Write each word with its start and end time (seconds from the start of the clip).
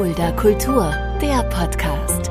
Fulda 0.00 0.32
Kultur, 0.32 0.90
der 1.20 1.42
Podcast. 1.50 2.30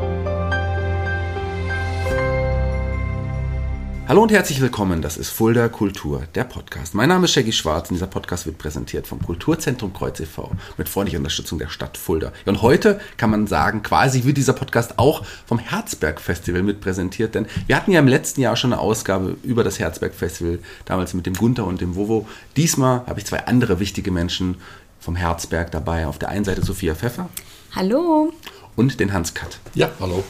Hallo 4.08 4.24
und 4.24 4.32
herzlich 4.32 4.60
willkommen, 4.60 5.04
das 5.04 5.18
ist 5.18 5.30
Fulda 5.30 5.70
Kultur, 5.70 6.24
der 6.34 6.46
Podcast. 6.46 6.96
Mein 6.96 7.10
Name 7.10 7.26
ist 7.26 7.34
Shaggy 7.34 7.52
Schwarz 7.52 7.92
und 7.92 7.94
dieser 7.94 8.08
Podcast 8.08 8.48
wird 8.48 8.58
präsentiert 8.58 9.06
vom 9.06 9.22
Kulturzentrum 9.22 9.94
Kreuz 9.94 10.20
e.V. 10.20 10.50
mit 10.80 10.90
freundlicher 10.90 11.20
Unterstützung 11.20 11.60
der 11.60 11.68
Stadt 11.68 11.96
Fulda. 11.96 12.34
Und 12.48 12.64
heute 12.64 13.00
kann 13.18 13.30
man 13.30 13.46
sagen, 13.46 13.84
quasi 13.84 14.24
wird 14.24 14.38
dieser 14.38 14.54
Podcast 14.54 14.98
auch 14.98 15.24
vom 15.46 15.60
Herzberg 15.60 16.20
Festival 16.20 16.64
mit 16.64 16.82
präsentiert, 16.82 17.36
denn 17.36 17.46
wir 17.68 17.76
hatten 17.76 17.92
ja 17.92 18.00
im 18.00 18.08
letzten 18.08 18.42
Jahr 18.42 18.56
schon 18.56 18.74
eine 18.74 18.82
Ausgabe 18.82 19.38
über 19.44 19.64
das 19.64 19.78
Herzberg 19.78 20.16
Festival, 20.16 20.58
damals 20.86 21.14
mit 21.14 21.28
dem 21.28 21.36
Gunther 21.36 21.68
und 21.68 21.82
dem 21.82 21.96
Wovo. 21.96 22.28
Diesmal 22.58 23.06
habe 23.06 23.20
ich 23.20 23.28
zwei 23.28 23.46
andere 23.46 23.80
wichtige 23.80 24.10
Menschen 24.10 24.56
vom 25.00 25.16
Herzberg 25.16 25.70
dabei. 25.70 26.08
Auf 26.08 26.18
der 26.18 26.30
einen 26.30 26.46
Seite 26.46 26.66
Sophia 26.66 26.96
Pfeffer. 26.96 27.30
Hallo. 27.76 28.34
Und 28.76 29.00
den 29.00 29.14
Hans 29.14 29.36
Katt. 29.36 29.60
Ja, 29.76 29.92
hallo. 30.00 30.24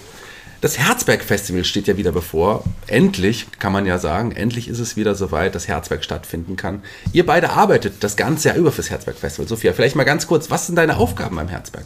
Das 0.59 0.77
Herzberg 0.77 1.23
Festival 1.23 1.63
steht 1.63 1.87
ja 1.87 1.95
wieder 1.95 2.11
bevor. 2.11 2.65
Endlich, 2.87 3.47
kann 3.59 3.71
man 3.71 3.85
ja 3.85 3.97
sagen, 3.97 4.33
endlich 4.33 4.67
ist 4.67 4.79
es 4.79 4.97
wieder 4.97 5.15
soweit, 5.15 5.55
dass 5.55 5.69
Herzberg 5.69 6.03
stattfinden 6.03 6.57
kann. 6.57 6.83
Ihr 7.13 7.25
beide 7.25 7.51
arbeitet 7.51 8.03
das 8.03 8.17
ganze 8.17 8.49
Jahr 8.49 8.57
über 8.57 8.73
fürs 8.73 8.89
Herzberg 8.89 9.15
Festival. 9.15 9.47
Sophia, 9.47 9.71
vielleicht 9.71 9.95
mal 9.95 10.03
ganz 10.03 10.27
kurz, 10.27 10.51
was 10.51 10.65
sind 10.65 10.75
deine 10.75 10.97
Aufgaben 10.97 11.37
beim 11.37 11.47
Herzberg? 11.47 11.85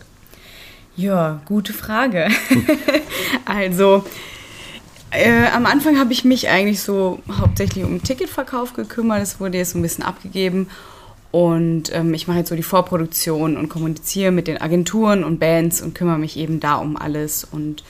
Ja, 0.96 1.42
gute 1.46 1.72
Frage. 1.72 2.30
also, 3.46 4.04
äh, 5.12 5.48
am 5.54 5.68
Anfang 5.68 6.00
habe 6.00 6.14
ich 6.14 6.26
mich 6.26 6.50
eigentlich 6.50 6.82
so 6.82 7.22
hauptsächlich 7.32 7.84
um 7.84 8.02
Ticketverkauf 8.02 8.74
gekümmert. 8.74 9.22
Es 9.22 9.40
wurde 9.40 9.60
jetzt 9.60 9.72
so 9.72 9.78
ein 9.78 9.84
bisschen 9.84 10.04
abgegeben. 10.04 10.68
Und 11.34 11.92
ähm, 11.96 12.14
ich 12.14 12.28
mache 12.28 12.38
jetzt 12.38 12.50
so 12.50 12.56
die 12.56 12.62
Vorproduktion 12.62 13.58
und 13.58 13.68
kommuniziere 13.68 14.32
mit 14.32 14.46
den 14.46 14.62
Agenturen 14.62 15.24
und 15.24 15.40
Bands 15.40 15.82
und 15.82 15.96
kümmere 15.96 16.20
mich 16.20 16.38
eben 16.38 16.60
da 16.60 16.76
um 16.76 16.96
alles 16.96 17.44
und 17.44 17.84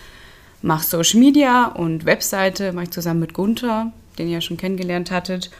mache 0.61 0.87
Social 0.87 1.19
Media 1.19 1.65
und 1.65 2.05
Webseite, 2.05 2.71
mache 2.71 2.85
ich 2.85 2.91
zusammen 2.91 3.19
mit 3.19 3.33
Gunther, 3.33 3.91
den 4.17 4.29
ihr 4.29 4.35
ja 4.35 4.41
schon 4.41 4.55
kennengelernt 4.55 5.11
hattet. 5.11 5.51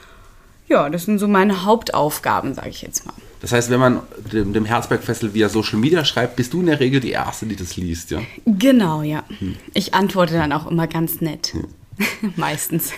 Ja, 0.70 0.90
das 0.90 1.04
sind 1.04 1.20
so 1.20 1.28
meine 1.28 1.66
Hauptaufgaben, 1.66 2.54
sage 2.54 2.70
ich 2.70 2.82
jetzt 2.82 3.06
mal. 3.06 3.16
Das 3.42 3.52
heißt, 3.52 3.70
wenn 3.70 3.82
man 3.82 4.00
dem, 4.32 4.54
dem 4.54 4.64
Herzberg 4.64 5.04
Festival 5.04 5.34
via 5.34 5.50
Social 5.50 5.78
Media 5.78 6.06
schreibt, 6.06 6.38
bist 6.38 6.54
du 6.54 6.62
in 6.62 6.68
der 6.68 6.80
Regel 6.80 7.02
die 7.02 7.12
Erste, 7.12 7.48
die 7.48 7.58
das 7.58 7.76
liest, 7.76 8.12
ja? 8.12 8.22
Genau, 8.46 9.02
ja. 9.02 9.26
Hm. 9.40 9.58
Ich 9.74 9.94
antworte 9.94 10.36
dann 10.36 10.54
auch 10.54 10.72
immer 10.72 10.88
ganz 10.88 11.20
nett. 11.20 11.48
Hm. 11.48 11.66
Meistens. 12.36 12.92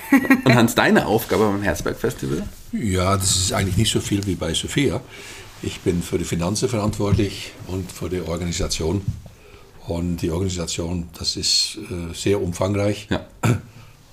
Und 0.46 0.56
Hans, 0.56 0.76
deine 0.76 1.06
Aufgabe 1.06 1.46
beim 1.46 1.62
Herzberg 1.62 1.98
Festival? 1.98 2.44
Ja, 2.72 3.18
das 3.18 3.36
ist 3.36 3.54
eigentlich 3.54 3.78
nicht 3.78 3.92
so 3.92 4.00
viel 4.00 4.26
wie 4.26 4.36
bei 4.36 4.54
Sophia. 4.54 5.02
Ich 5.62 5.82
bin 5.82 6.04
für 6.04 6.18
die 6.18 6.26
Finanzen 6.26 6.70
verantwortlich 6.70 7.52
und 7.68 7.92
für 7.92 8.10
die 8.10 8.22
Organisation 8.22 9.02
und 9.88 10.18
die 10.18 10.32
Organisation, 10.32 11.10
das 11.18 11.36
ist 11.36 11.78
äh, 11.90 12.14
sehr 12.14 12.42
umfangreich. 12.42 13.08
Ja. 13.10 13.26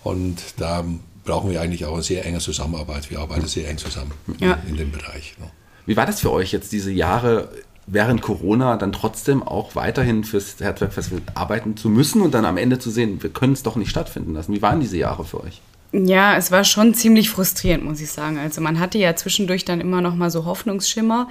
Und 0.04 0.42
da 0.56 0.84
brauchen 1.24 1.50
wir 1.50 1.60
eigentlich 1.60 1.84
auch 1.84 1.94
eine 1.94 2.02
sehr 2.02 2.26
enge 2.26 2.40
Zusammenarbeit. 2.40 3.08
Wir 3.10 3.20
arbeiten 3.20 3.46
sehr 3.46 3.68
eng 3.68 3.78
zusammen 3.78 4.12
ja. 4.38 4.54
in, 4.64 4.70
in 4.70 4.76
dem 4.78 4.90
Bereich. 4.92 5.36
Ne? 5.38 5.48
Wie 5.86 5.96
war 5.96 6.06
das 6.06 6.20
für 6.20 6.32
euch 6.32 6.52
jetzt 6.52 6.72
diese 6.72 6.90
Jahre 6.90 7.48
während 7.86 8.22
Corona 8.22 8.76
dann 8.76 8.92
trotzdem 8.92 9.42
auch 9.42 9.74
weiterhin 9.74 10.24
fürs 10.24 10.56
Herzberg-Festival 10.60 11.22
arbeiten 11.34 11.76
zu 11.76 11.88
müssen 11.88 12.22
und 12.22 12.32
dann 12.32 12.44
am 12.44 12.56
Ende 12.56 12.78
zu 12.78 12.90
sehen, 12.90 13.22
wir 13.22 13.30
können 13.30 13.52
es 13.52 13.62
doch 13.62 13.76
nicht 13.76 13.90
stattfinden 13.90 14.34
lassen? 14.34 14.52
Wie 14.52 14.62
waren 14.62 14.80
diese 14.80 14.96
Jahre 14.96 15.24
für 15.24 15.42
euch? 15.42 15.60
Ja, 15.92 16.36
es 16.36 16.50
war 16.50 16.64
schon 16.64 16.94
ziemlich 16.94 17.28
frustrierend, 17.28 17.84
muss 17.84 18.00
ich 18.00 18.10
sagen. 18.10 18.38
Also 18.38 18.60
man 18.60 18.80
hatte 18.80 18.98
ja 18.98 19.14
zwischendurch 19.14 19.64
dann 19.64 19.80
immer 19.80 20.00
noch 20.00 20.14
mal 20.14 20.30
so 20.30 20.46
Hoffnungsschimmer 20.46 21.28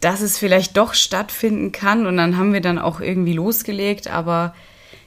dass 0.00 0.20
es 0.20 0.38
vielleicht 0.38 0.76
doch 0.76 0.94
stattfinden 0.94 1.72
kann. 1.72 2.06
Und 2.06 2.16
dann 2.16 2.36
haben 2.36 2.52
wir 2.52 2.60
dann 2.60 2.78
auch 2.78 3.00
irgendwie 3.00 3.32
losgelegt, 3.32 4.08
aber 4.08 4.54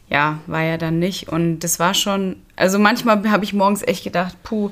ja, 0.10 0.40
war 0.48 0.64
ja 0.64 0.78
dann 0.78 1.00
nicht. 1.00 1.30
Und 1.30 1.60
das 1.60 1.80
war 1.80 1.94
schon, 1.94 2.38
also 2.56 2.78
manchmal 2.80 3.30
habe 3.30 3.44
ich 3.44 3.54
morgens 3.54 3.82
echt 3.84 4.04
gedacht, 4.04 4.36
puh, 4.44 4.72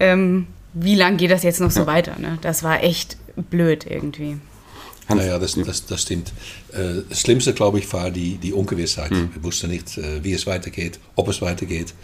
ähm, 0.00 0.46
wie 0.72 0.94
lange 0.94 1.18
geht 1.18 1.30
das 1.30 1.42
jetzt 1.42 1.60
noch 1.60 1.70
so 1.70 1.80
ja. 1.80 1.86
weiter? 1.86 2.18
Ne? 2.18 2.38
Das 2.40 2.62
war 2.62 2.82
echt 2.82 3.16
blöd 3.36 3.86
irgendwie. 3.88 4.38
Naja, 5.08 5.38
das, 5.38 5.54
das, 5.54 5.86
das 5.86 6.02
stimmt. 6.02 6.32
Das 6.72 7.20
Schlimmste, 7.20 7.52
glaube 7.52 7.78
ich, 7.78 7.92
war 7.92 8.10
die, 8.10 8.36
die 8.38 8.52
Ungewissheit. 8.52 9.10
Mhm. 9.10 9.30
Wir 9.34 9.44
wussten 9.44 9.68
nicht, 9.70 9.98
äh, 9.98 10.24
wie 10.24 10.32
es 10.32 10.46
weitergeht, 10.46 10.98
ob 11.14 11.28
es 11.28 11.42
weitergeht. 11.42 11.94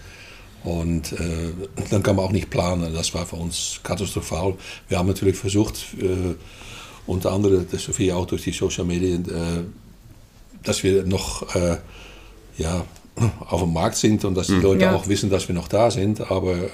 Und 0.64 1.12
äh, 1.12 1.52
dann 1.90 2.02
kann 2.02 2.16
man 2.16 2.26
auch 2.26 2.32
nicht 2.32 2.50
planen. 2.50 2.92
Das 2.92 3.14
war 3.14 3.24
für 3.24 3.36
uns 3.36 3.80
katastrophal. 3.82 4.54
Wir 4.88 4.98
haben 4.98 5.08
natürlich 5.08 5.36
versucht, 5.36 5.94
äh, 5.98 6.34
unter 7.06 7.32
anderem 7.32 7.66
das 7.70 7.84
Sophia 7.84 8.14
auch 8.16 8.26
durch 8.26 8.42
die 8.42 8.52
Social 8.52 8.84
Media, 8.84 9.16
äh, 9.16 9.62
dass 10.62 10.82
wir 10.82 11.04
noch 11.04 11.46
ja, 12.58 12.84
auf 13.40 13.60
dem 13.62 13.72
Markt 13.72 13.96
sind 13.96 14.24
und 14.24 14.34
dass 14.34 14.48
die 14.48 14.54
mhm. 14.54 14.62
Leute 14.62 14.82
ja. 14.82 14.94
auch 14.94 15.08
wissen, 15.08 15.30
dass 15.30 15.48
wir 15.48 15.54
noch 15.54 15.68
da 15.68 15.90
sind. 15.90 16.30
Aber 16.30 16.54
äh, 16.54 16.68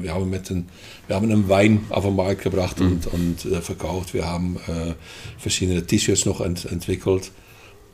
wir, 0.00 0.14
haben 0.14 0.30
mit 0.30 0.50
den, 0.50 0.68
wir 1.06 1.16
haben 1.16 1.30
einen 1.30 1.48
Wein 1.48 1.84
auf 1.90 2.04
den 2.04 2.16
Markt 2.16 2.42
gebracht 2.42 2.80
mhm. 2.80 2.86
und, 2.86 3.06
und 3.06 3.52
äh, 3.52 3.60
verkauft. 3.60 4.14
Wir 4.14 4.26
haben 4.26 4.56
äh, 4.68 4.94
verschiedene 5.38 5.86
T-Shirts 5.86 6.26
noch 6.26 6.40
ent 6.40 6.64
entwickelt. 6.64 7.32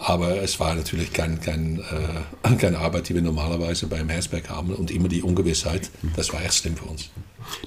Aber 0.00 0.40
es 0.42 0.60
war 0.60 0.74
natürlich 0.76 1.12
kein, 1.12 1.40
kein, 1.40 1.80
äh, 2.44 2.54
keine 2.58 2.78
Arbeit, 2.78 3.08
die 3.08 3.14
wir 3.14 3.22
normalerweise 3.22 3.86
beim 3.86 4.08
Herzberg 4.08 4.48
haben 4.48 4.72
und 4.72 4.90
immer 4.90 5.08
die 5.08 5.22
Ungewissheit. 5.22 5.90
Das 6.16 6.32
war 6.32 6.42
echt 6.44 6.54
schlimm 6.54 6.76
für 6.76 6.84
uns. 6.84 7.10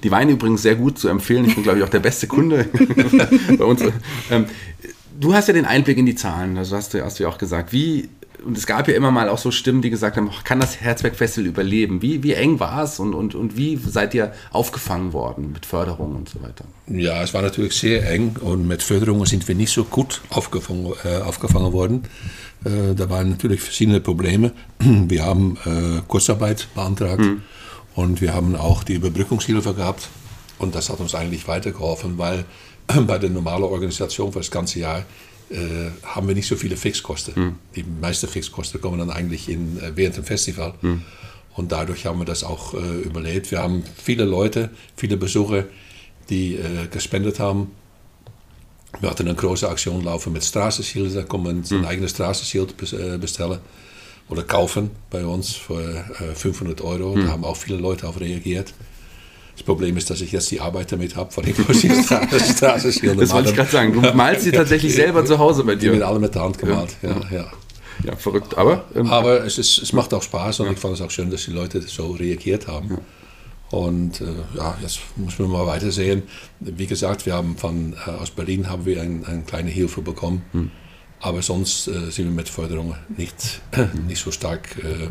Die 0.02 0.10
Weine 0.10 0.32
übrigens 0.32 0.62
sehr 0.62 0.76
gut 0.76 0.98
zu 0.98 1.08
empfehlen. 1.08 1.44
Ich 1.44 1.54
bin, 1.54 1.64
glaube 1.64 1.78
ich, 1.78 1.84
auch 1.84 1.90
der 1.90 2.00
beste 2.00 2.26
Kunde 2.26 2.66
bei 3.58 3.64
uns. 3.64 3.82
Ähm, 4.30 4.46
du 5.18 5.34
hast 5.34 5.48
ja 5.48 5.54
den 5.54 5.64
Einblick 5.64 5.98
in 5.98 6.06
die 6.06 6.14
Zahlen, 6.14 6.54
das 6.54 6.72
hast 6.72 6.94
du, 6.94 7.04
hast 7.04 7.18
du 7.18 7.24
ja 7.24 7.28
auch 7.28 7.38
gesagt. 7.38 7.72
Wie, 7.72 8.08
und 8.44 8.56
es 8.56 8.66
gab 8.66 8.88
ja 8.88 8.94
immer 8.94 9.10
mal 9.10 9.28
auch 9.28 9.38
so 9.38 9.50
Stimmen, 9.50 9.82
die 9.82 9.90
gesagt 9.90 10.16
haben, 10.16 10.30
kann 10.44 10.60
das 10.60 10.80
Herzberg 10.80 11.16
Festival 11.16 11.48
überleben? 11.48 12.02
Wie, 12.02 12.22
wie 12.22 12.32
eng 12.32 12.60
war 12.60 12.82
es 12.82 12.98
und, 12.98 13.14
und, 13.14 13.34
und 13.34 13.56
wie 13.56 13.76
seid 13.76 14.14
ihr 14.14 14.32
aufgefangen 14.50 15.12
worden 15.12 15.52
mit 15.52 15.66
Förderung 15.66 16.16
und 16.16 16.28
so 16.28 16.42
weiter? 16.42 16.64
Ja, 16.88 17.22
es 17.22 17.34
war 17.34 17.42
natürlich 17.42 17.74
sehr 17.74 18.08
eng 18.10 18.36
und 18.40 18.66
mit 18.66 18.82
Förderungen 18.82 19.26
sind 19.26 19.46
wir 19.48 19.54
nicht 19.54 19.72
so 19.72 19.84
gut 19.84 20.22
aufgefangen, 20.30 20.92
äh, 21.04 21.18
aufgefangen 21.22 21.72
worden. 21.72 22.04
Äh, 22.64 22.94
da 22.94 23.10
waren 23.10 23.30
natürlich 23.30 23.60
verschiedene 23.60 24.00
Probleme. 24.00 24.52
Wir 24.78 25.24
haben 25.24 25.56
äh, 25.64 26.00
Kurzarbeit 26.06 26.68
beantragt. 26.74 27.20
Hm 27.20 27.42
und 27.94 28.20
wir 28.20 28.34
haben 28.34 28.56
auch 28.56 28.84
die 28.84 28.94
Überbrückungshilfe 28.94 29.74
gehabt. 29.74 30.08
Und 30.58 30.74
das 30.74 30.88
hat 30.88 31.00
uns 31.00 31.14
eigentlich 31.14 31.48
weitergeholfen, 31.48 32.18
weil 32.18 32.44
bei 32.86 33.18
der 33.18 33.30
normalen 33.30 33.64
Organisation 33.64 34.32
für 34.32 34.40
das 34.40 34.50
ganze 34.50 34.80
Jahr 34.80 35.04
haben 36.04 36.28
wir 36.28 36.34
nicht 36.34 36.48
so 36.48 36.56
viele 36.56 36.76
Fixkosten. 36.76 37.34
Mhm. 37.36 37.54
Die 37.76 37.84
meisten 37.84 38.28
Fixkosten 38.28 38.80
kommen 38.80 38.98
dann 38.98 39.10
eigentlich 39.10 39.48
in, 39.48 39.78
äh, 39.80 39.92
während 39.94 40.16
dem 40.16 40.24
Festival. 40.24 40.74
Mhm. 40.80 41.02
Und 41.54 41.72
dadurch 41.72 42.06
haben 42.06 42.18
wir 42.18 42.24
das 42.24 42.44
auch 42.44 42.74
äh, 42.74 42.78
überlebt. 43.02 43.50
Wir 43.50 43.62
haben 43.62 43.84
viele 44.02 44.24
Leute, 44.24 44.70
viele 44.96 45.16
Besucher, 45.16 45.64
die 46.30 46.54
äh, 46.54 46.86
gespendet 46.90 47.38
haben. 47.38 47.72
Wir 49.00 49.10
hatten 49.10 49.26
eine 49.26 49.34
große 49.34 49.68
Aktion 49.68 50.02
laufen 50.04 50.32
mit 50.32 50.44
Straßenschild. 50.44 51.14
Da 51.14 51.22
kann 51.22 51.42
man 51.42 51.56
mhm. 51.58 51.78
ein 51.78 51.84
eigenes 51.84 52.12
Straßenschild 52.12 52.74
äh, 52.92 53.18
bestellen 53.18 53.58
oder 54.28 54.42
kaufen 54.44 54.90
bei 55.10 55.26
uns 55.26 55.52
für 55.52 56.04
500 56.34 56.80
äh, 56.80 56.82
Euro. 56.82 57.14
Da 57.14 57.22
hm. 57.22 57.30
haben 57.30 57.44
auch 57.44 57.56
viele 57.56 57.76
Leute 57.76 58.08
auf 58.08 58.18
reagiert. 58.18 58.72
Das 59.54 59.62
Problem 59.64 59.96
ist, 59.96 60.08
dass 60.08 60.20
ich 60.20 60.32
jetzt 60.32 60.50
die 60.50 60.60
Arbeit 60.60 60.92
damit 60.92 61.14
habe, 61.14 61.30
von 61.30 61.44
den 61.44 61.54
Straßenschildern. 61.54 63.18
Das 63.18 63.32
wollte 63.32 63.50
ich 63.50 63.56
gerade 63.56 63.70
sagen. 63.70 63.92
Du 63.92 64.00
malst 64.00 64.44
sie 64.44 64.52
tatsächlich 64.52 64.94
selber 64.94 65.24
zu 65.24 65.38
Hause 65.38 65.64
bei 65.64 65.74
dir. 65.74 65.92
Die 65.92 65.98
werden 65.98 66.02
alle 66.02 66.18
mit 66.18 66.34
der 66.34 66.42
Hand 66.42 66.58
gemalt. 66.58 66.96
Ja, 67.02 67.10
ja. 67.10 67.36
ja. 67.36 67.52
ja 68.04 68.16
verrückt. 68.16 68.56
Aber, 68.56 68.84
ähm, 68.94 69.08
aber 69.08 69.44
es, 69.44 69.58
ist, 69.58 69.78
es 69.78 69.92
macht 69.92 70.14
auch 70.14 70.22
Spaß 70.22 70.60
und 70.60 70.66
ja. 70.66 70.72
ich 70.72 70.78
fand 70.78 70.94
es 70.94 71.02
auch 71.02 71.10
schön, 71.10 71.30
dass 71.30 71.44
die 71.44 71.50
Leute 71.50 71.82
so 71.82 72.12
reagiert 72.12 72.66
haben. 72.66 72.98
Und 73.70 74.20
äh, 74.20 74.24
ja, 74.56 74.76
jetzt 74.82 75.00
müssen 75.16 75.38
wir 75.38 75.48
mal 75.48 75.66
weitersehen. 75.66 76.22
Wie 76.60 76.86
gesagt, 76.86 77.26
wir 77.26 77.34
haben 77.34 77.56
von, 77.56 77.94
äh, 78.06 78.10
aus 78.10 78.30
Berlin 78.30 78.68
haben 78.68 78.86
wir 78.86 79.00
ein, 79.00 79.24
eine 79.24 79.42
kleine 79.42 79.70
Hilfe 79.70 80.02
bekommen. 80.02 80.42
Hm. 80.52 80.70
Aber 81.20 81.40
sonst 81.40 81.88
äh, 81.88 82.10
sind 82.10 82.26
wir 82.26 82.32
mit 82.32 82.48
Förderungen 82.48 82.96
nicht, 83.16 83.62
nicht 84.08 84.22
so 84.22 84.30
stark 84.30 84.76
äh, 84.78 85.08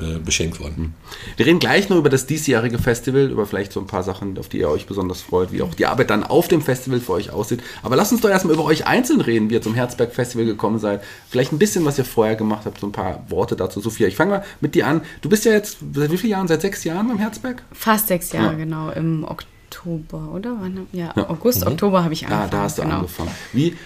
äh, 0.00 0.18
beschenkt 0.18 0.60
worden. 0.60 0.76
Hm. 0.76 0.92
Wir 1.36 1.46
reden 1.46 1.58
gleich 1.58 1.88
noch 1.88 1.96
über 1.96 2.08
das 2.08 2.26
diesjährige 2.26 2.78
Festival, 2.78 3.30
über 3.30 3.46
vielleicht 3.46 3.72
so 3.72 3.80
ein 3.80 3.86
paar 3.86 4.02
Sachen, 4.02 4.38
auf 4.38 4.48
die 4.48 4.58
ihr 4.58 4.68
euch 4.68 4.86
besonders 4.86 5.20
freut, 5.20 5.52
wie 5.52 5.62
auch 5.62 5.74
die 5.74 5.86
Arbeit 5.86 6.10
dann 6.10 6.24
auf 6.24 6.48
dem 6.48 6.62
Festival 6.62 7.00
für 7.00 7.12
euch 7.12 7.30
aussieht. 7.30 7.62
Aber 7.82 7.96
lasst 7.96 8.12
uns 8.12 8.20
doch 8.20 8.30
erstmal 8.30 8.54
über 8.54 8.64
euch 8.64 8.86
einzeln 8.86 9.20
reden, 9.20 9.50
wie 9.50 9.54
ihr 9.54 9.62
zum 9.62 9.74
Herzberg 9.74 10.12
Festival 10.12 10.46
gekommen 10.46 10.78
seid. 10.78 11.02
Vielleicht 11.28 11.52
ein 11.52 11.58
bisschen, 11.58 11.84
was 11.84 11.98
ihr 11.98 12.04
vorher 12.04 12.36
gemacht 12.36 12.66
habt, 12.66 12.80
so 12.80 12.86
ein 12.86 12.92
paar 12.92 13.24
Worte 13.28 13.56
dazu. 13.56 13.80
Sophia, 13.80 14.08
ich 14.08 14.16
fange 14.16 14.30
mal 14.30 14.44
mit 14.60 14.74
dir 14.74 14.86
an. 14.86 15.02
Du 15.20 15.28
bist 15.28 15.44
ja 15.44 15.52
jetzt 15.52 15.78
seit 15.94 16.10
wie 16.10 16.16
vielen 16.16 16.32
Jahren? 16.32 16.48
Seit 16.48 16.62
sechs 16.62 16.84
Jahren 16.84 17.08
beim 17.08 17.18
Herzberg? 17.18 17.62
Fast 17.72 18.08
sechs 18.08 18.32
Jahre, 18.32 18.52
ja. 18.52 18.58
genau. 18.58 18.90
Im 18.90 19.24
Oktober, 19.24 20.30
oder? 20.34 20.56
Ja, 20.92 21.12
ja. 21.14 21.28
August, 21.28 21.62
mhm. 21.62 21.72
Oktober 21.72 22.04
habe 22.04 22.14
ich 22.14 22.24
angefangen. 22.24 22.48
Ah, 22.48 22.50
da 22.50 22.62
hast 22.62 22.78
du 22.78 22.82
genau. 22.82 22.96
angefangen. 22.96 23.30
Wie, 23.52 23.76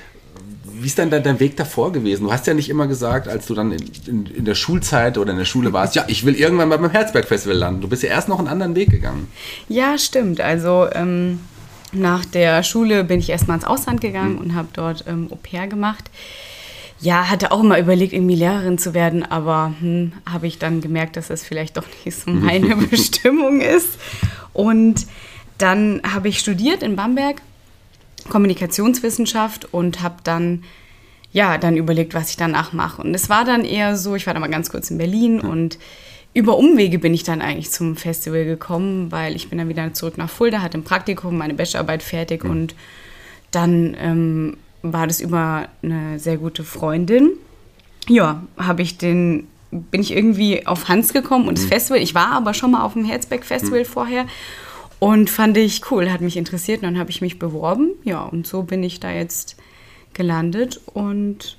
wie 0.84 0.86
ist 0.86 0.98
dann 0.98 1.10
dein, 1.10 1.22
dein, 1.22 1.40
Weg 1.40 1.56
davor 1.56 1.92
gewesen? 1.92 2.24
Du 2.24 2.32
hast 2.32 2.46
ja 2.46 2.54
nicht 2.54 2.68
immer 2.68 2.86
gesagt, 2.86 3.28
als 3.28 3.46
du 3.46 3.54
dann 3.54 3.72
in, 3.72 3.90
in, 4.06 4.26
in, 4.26 4.44
der 4.44 4.54
Schulzeit 4.54 5.16
oder 5.18 5.32
in 5.32 5.38
der 5.38 5.44
Schule 5.44 5.72
warst, 5.72 5.94
ja, 5.94 6.04
ich 6.08 6.26
will 6.26 6.34
irgendwann 6.34 6.68
mal 6.68 6.78
beim 6.78 6.90
Herzberg-Festival 6.90 7.56
landen. 7.56 7.80
Du 7.80 7.88
bist 7.88 8.02
ja 8.02 8.10
erst 8.10 8.28
noch 8.28 8.38
einen 8.38 8.48
anderen 8.48 8.74
Weg 8.74 8.90
gegangen. 8.90 9.28
Ja, 9.68 9.96
stimmt. 9.96 10.40
Also 10.40 10.86
ähm, 10.92 11.40
nach 11.92 12.24
der 12.24 12.62
Schule 12.62 13.04
bin 13.04 13.20
ich 13.20 13.30
erstmal 13.30 13.56
ins 13.56 13.66
Ausland 13.66 14.00
gegangen 14.00 14.34
mhm. 14.34 14.40
und 14.40 14.54
habe 14.54 14.68
dort 14.72 15.04
ähm, 15.06 15.28
Au 15.30 15.36
pair 15.36 15.68
gemacht. 15.68 16.10
ja, 17.00 17.30
hatte 17.30 17.52
auch 17.52 17.60
immer 17.60 17.78
überlegt, 17.78 18.12
irgendwie 18.12 18.36
Lehrerin 18.36 18.78
zu 18.78 18.94
werden, 18.94 19.22
aber 19.24 19.72
hm, 19.80 20.12
habe 20.30 20.46
ich 20.46 20.58
dann 20.58 20.80
gemerkt, 20.80 21.16
dass 21.16 21.28
das 21.28 21.44
vielleicht 21.44 21.76
doch 21.76 21.86
nicht 22.04 22.18
so 22.18 22.30
meine 22.30 22.76
Bestimmung 22.90 23.60
ist. 23.60 23.98
Und 24.52 25.06
dann 25.58 26.02
habe 26.02 26.28
ich 26.28 26.40
studiert 26.40 26.82
in 26.82 26.96
Bamberg 26.96 27.40
Kommunikationswissenschaft 28.28 29.72
und 29.72 30.02
habe 30.02 30.16
dann 30.24 30.64
ja 31.32 31.58
dann 31.58 31.76
überlegt, 31.76 32.14
was 32.14 32.30
ich 32.30 32.36
danach 32.36 32.72
mache. 32.72 33.02
Und 33.02 33.14
es 33.14 33.28
war 33.28 33.44
dann 33.44 33.64
eher 33.64 33.96
so, 33.96 34.14
ich 34.14 34.26
war 34.26 34.34
dann 34.34 34.40
mal 34.40 34.48
ganz 34.48 34.70
kurz 34.70 34.90
in 34.90 34.98
Berlin 34.98 35.40
ja. 35.42 35.48
und 35.48 35.78
über 36.32 36.56
Umwege 36.58 36.98
bin 36.98 37.14
ich 37.14 37.22
dann 37.22 37.40
eigentlich 37.40 37.70
zum 37.70 37.96
Festival 37.96 38.44
gekommen, 38.44 39.12
weil 39.12 39.36
ich 39.36 39.48
bin 39.48 39.58
dann 39.58 39.68
wieder 39.68 39.92
zurück 39.94 40.18
nach 40.18 40.30
Fulda, 40.30 40.62
hatte 40.62 40.78
ein 40.78 40.84
Praktikum, 40.84 41.36
meine 41.36 41.54
Bachelorarbeit 41.54 42.02
fertig 42.02 42.44
mhm. 42.44 42.50
und 42.50 42.74
dann 43.52 43.96
ähm, 44.00 44.56
war 44.82 45.06
das 45.06 45.20
über 45.20 45.68
eine 45.82 46.18
sehr 46.18 46.36
gute 46.36 46.64
Freundin. 46.64 47.30
Ja, 48.08 48.42
habe 48.56 48.82
ich 48.82 48.98
den 48.98 49.46
bin 49.90 50.00
ich 50.00 50.12
irgendwie 50.12 50.66
auf 50.66 50.88
Hans 50.88 51.12
gekommen 51.12 51.48
und 51.48 51.58
das 51.58 51.64
mhm. 51.64 51.70
Festival. 51.70 52.00
Ich 52.00 52.14
war 52.14 52.32
aber 52.32 52.54
schon 52.54 52.70
mal 52.70 52.84
auf 52.84 52.92
dem 52.92 53.04
Herzberg 53.04 53.44
Festival 53.44 53.80
mhm. 53.80 53.86
vorher 53.86 54.26
und 54.98 55.30
fand 55.30 55.56
ich 55.56 55.90
cool, 55.90 56.10
hat 56.10 56.20
mich 56.20 56.36
interessiert 56.36 56.82
und 56.82 56.88
dann 56.88 56.98
habe 56.98 57.10
ich 57.10 57.20
mich 57.20 57.38
beworben. 57.38 57.90
Ja, 58.04 58.22
und 58.22 58.46
so 58.46 58.62
bin 58.62 58.82
ich 58.82 59.00
da 59.00 59.10
jetzt 59.10 59.56
gelandet 60.14 60.80
und 60.86 61.58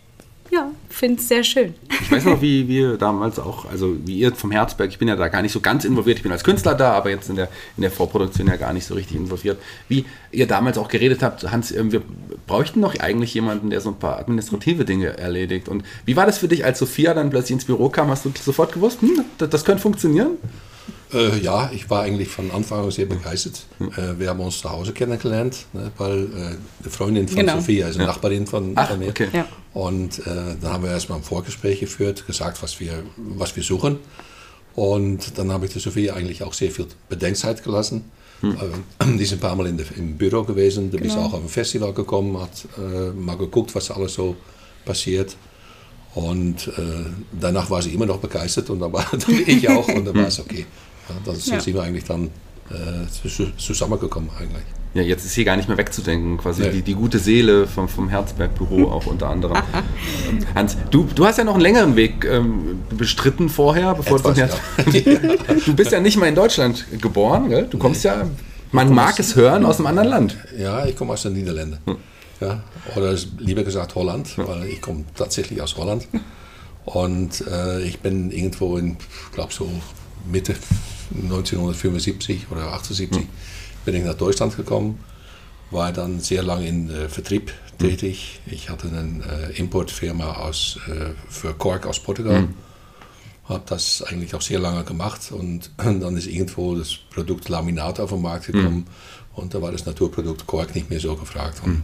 ja, 0.52 0.72
finde 0.90 1.20
es 1.20 1.28
sehr 1.28 1.44
schön. 1.44 1.74
Ich 2.02 2.12
weiß 2.12 2.26
noch, 2.26 2.42
wie 2.42 2.68
wir 2.68 2.98
damals 2.98 3.40
auch, 3.40 3.66
also 3.66 3.98
wie 4.06 4.20
ihr 4.20 4.34
vom 4.34 4.52
Herzberg, 4.52 4.90
ich 4.90 5.00
bin 5.00 5.08
ja 5.08 5.16
da 5.16 5.28
gar 5.28 5.42
nicht 5.42 5.52
so 5.52 5.60
ganz 5.60 5.86
involviert, 5.86 6.18
ich 6.18 6.24
bin 6.24 6.32
als 6.32 6.44
Künstler 6.44 6.76
da, 6.76 6.94
aber 6.94 7.10
jetzt 7.10 7.30
in 7.30 7.36
der, 7.36 7.50
in 7.78 7.82
der 7.82 7.92
Vorproduktion 7.92 8.48
ja 8.48 8.56
gar 8.56 8.72
nicht 8.72 8.86
so 8.86 8.94
richtig 8.94 9.18
involviert. 9.18 9.58
Wie 9.90 10.06
ihr 10.32 10.48
damals 10.48 10.78
auch 10.78 10.88
geredet 10.88 11.24
habt, 11.24 11.52
Hans, 11.52 11.72
ähm, 11.72 11.92
wir 11.92 12.02
bräuchten 12.48 12.80
noch 12.80 12.98
eigentlich 13.00 13.34
jemanden, 13.34 13.70
der 13.70 13.82
so 13.82 13.90
ein 13.90 14.00
paar 14.00 14.20
administrative 14.20 14.86
Dinge 14.86 15.18
erledigt. 15.18 15.68
Und 15.68 15.84
wie 16.06 16.16
war 16.16 16.26
das 16.26 16.38
für 16.38 16.48
dich, 16.48 16.64
als 16.64 16.80
Sophia 16.80 17.14
dann 17.14 17.32
plötzlich 17.32 17.56
ins 17.56 17.66
Büro 17.66 17.90
kam? 17.90 18.10
Hast 18.10 18.26
du 18.26 18.32
sofort 18.40 18.72
gewusst, 18.72 19.02
hm, 19.02 19.26
das, 19.38 19.50
das 19.50 19.66
könnte 19.66 19.82
funktionieren? 19.82 20.38
Äh, 21.16 21.40
ja, 21.40 21.72
ich 21.74 21.90
war 21.90 22.04
eigentlich 22.04 22.28
von 22.28 22.52
Anfang 22.52 22.84
an 22.84 22.92
sehr 22.92 23.06
begeistert. 23.06 23.66
Hm. 23.78 23.92
Äh, 23.92 24.20
wir 24.20 24.30
haben 24.30 24.42
uns 24.42 24.60
zu 24.60 24.70
Hause 24.70 24.92
kennengelernt, 24.92 25.66
ne, 25.72 25.92
weil 25.98 26.24
äh, 26.24 26.28
die 26.84 26.90
Freundin 26.90 27.28
von 27.28 27.38
genau. 27.38 27.56
Sophie, 27.56 27.84
also 27.84 28.00
ja. 28.00 28.08
Nachbarin 28.08 28.46
von, 28.46 28.74
Ach, 28.76 28.90
von 28.90 29.00
mir. 29.00 29.10
Okay. 29.10 29.30
Ja. 29.32 29.48
Und 29.74 30.20
äh, 30.20 30.56
dann 30.62 30.74
haben 30.74 30.84
wir 30.84 30.92
erstmal 30.92 31.20
ein 31.20 31.24
Vorgespräch 31.24 31.80
geführt, 31.80 32.28
gesagt, 32.28 32.62
was 32.62 32.80
wir, 32.80 33.04
was 33.16 33.56
wir 33.56 33.64
suchen. 33.64 33.98
Und 34.76 35.38
dann 35.38 35.54
habe 35.54 35.66
ich 35.66 35.72
der 35.72 35.82
Sophie 35.82 36.12
eigentlich 36.12 36.44
auch 36.44 36.54
sehr 36.54 36.70
viel 36.70 36.88
Bedenkzeit 37.08 37.64
gelassen. 37.64 38.12
Hm. 38.42 38.58
die 39.18 39.24
ist 39.24 39.32
ein 39.32 39.40
paar 39.40 39.56
Mal 39.56 39.68
in 39.68 39.78
de, 39.78 39.86
im 39.96 40.18
Büro 40.18 40.44
gewesen, 40.44 40.92
du 40.92 40.98
genau. 40.98 41.04
bist 41.04 41.18
auch 41.18 41.34
auf 41.34 41.42
ein 41.42 41.48
Festival 41.48 41.94
gekommen, 41.94 42.38
hat 42.38 42.68
äh, 42.78 43.12
mal 43.12 43.38
geguckt, 43.38 43.74
was 43.74 43.90
alles 43.90 44.16
so 44.16 44.36
passiert. 44.84 45.38
Und 46.16 46.70
äh, 46.70 47.06
danach 47.32 47.70
war 47.70 47.82
sie 47.82 47.94
immer 47.94 48.06
noch 48.06 48.20
begeistert 48.20 48.70
und 48.70 48.80
dann 48.80 48.92
war 48.92 49.06
dann 49.12 49.44
ich 49.46 49.70
auch 49.70 49.88
und 49.88 50.06
dann 50.06 50.16
war 50.16 50.28
es 50.28 50.40
okay. 50.40 50.66
Ja, 51.10 51.16
dann 51.26 51.36
ja. 51.36 51.60
sind 51.60 51.74
wir 51.74 51.84
eigentlich 51.84 52.06
dann 52.06 52.30
äh, 52.70 53.58
zusammengekommen 53.58 54.30
eigentlich. 54.40 54.64
Ja, 54.96 55.02
jetzt 55.02 55.26
ist 55.26 55.34
hier 55.34 55.44
gar 55.44 55.58
nicht 55.58 55.68
mehr 55.68 55.78
wegzudenken, 55.78 56.38
quasi 56.38 56.62
nee. 56.62 56.70
die, 56.70 56.82
die 56.82 56.94
gute 56.94 57.20
Seele 57.20 57.68
vom, 57.68 57.90
vom 57.90 58.08
Herzberg-Büro 58.08 58.86
auch 58.92 59.06
unter 59.08 59.30
anderem. 59.30 59.58
Hans, 60.56 60.78
du, 60.90 61.06
du 61.14 61.26
hast 61.26 61.38
ja 61.38 61.44
noch 61.44 61.56
einen 61.56 61.62
längeren 61.62 61.98
Weg 61.98 62.24
ähm, 62.24 62.80
bestritten 62.90 63.50
vorher, 63.50 63.94
bevor 63.94 64.20
Etwas, 64.20 64.36
du 64.36 64.42
ja. 64.42 65.36
Du 65.66 65.76
bist 65.76 65.92
ja 65.92 66.00
nicht 66.00 66.18
mal 66.18 66.28
in 66.28 66.36
Deutschland 66.36 66.86
geboren, 67.02 67.50
gell? 67.50 67.68
Du 67.70 67.78
kommst 67.78 68.06
nee. 68.06 68.12
ja, 68.12 68.26
man 68.72 68.94
mag 68.94 69.20
es 69.20 69.36
hören, 69.36 69.66
aus 69.66 69.78
einem 69.80 69.88
anderen 69.88 70.08
Land. 70.08 70.38
Ja, 70.58 70.86
ich 70.86 70.96
komme 70.96 71.12
aus 71.12 71.24
den 71.24 71.34
Niederlanden. 71.34 71.78
Hm. 71.86 71.98
Ja, 72.40 72.64
oder 72.96 73.16
lieber 73.38 73.64
gesagt 73.64 73.96
Holland, 73.96 74.30
hm. 74.38 74.48
weil 74.48 74.66
ich 74.68 74.82
komme 74.82 75.04
tatsächlich 75.14 75.62
aus 75.62 75.76
Holland. 75.76 76.08
Und 76.86 77.44
äh, 77.52 77.82
ich 77.82 78.00
bin 78.00 78.32
irgendwo 78.32 78.78
in, 78.78 78.96
glaube 79.34 79.52
so 79.52 79.70
Mitte 80.32 80.56
1975 81.12 82.48
oder 82.52 82.74
78 82.74 83.24
mhm. 83.24 83.28
bin 83.86 83.96
ich 83.96 84.04
nach 84.04 84.16
Deutschland 84.16 84.56
gekommen, 84.56 85.00
war 85.72 85.92
dann 85.92 86.20
sehr 86.20 86.44
lange 86.44 86.68
in 86.68 86.90
äh, 86.90 87.10
Vertrieb 87.10 87.52
hm. 87.80 87.90
tätig. 87.90 88.40
Ich 88.46 88.70
hatte 88.70 88.88
eine 88.88 89.52
äh, 89.52 89.58
Importfirma 89.58 90.34
aus, 90.34 90.80
äh, 90.88 91.12
für 91.30 91.54
Kork 91.54 91.86
aus 91.86 92.00
Portugal. 92.00 92.44
Mhm. 92.44 92.54
Habe 93.46 93.64
das 93.68 94.02
eigentlich 94.02 94.34
auch 94.34 94.42
sehr 94.42 94.60
lange 94.60 94.84
gemacht 94.84 95.32
und 95.32 95.72
dann 95.78 96.18
ist 96.18 96.28
irgendwo 96.28 96.76
das 96.76 96.96
Produkt 96.96 97.50
Laminat 97.50 98.00
auf 98.00 98.10
den 98.12 98.22
Markt 98.22 98.48
gekommen 98.48 98.76
mhm. 98.76 98.86
und 99.36 99.54
da 99.54 99.62
war 99.62 99.72
das 99.72 99.86
Naturprodukt 99.86 100.48
Kork 100.48 100.74
nicht 100.76 100.90
mehr 100.90 101.00
so 101.00 101.16
gefragt. 101.16 101.62
Und 101.64 101.74
hm. 101.74 101.82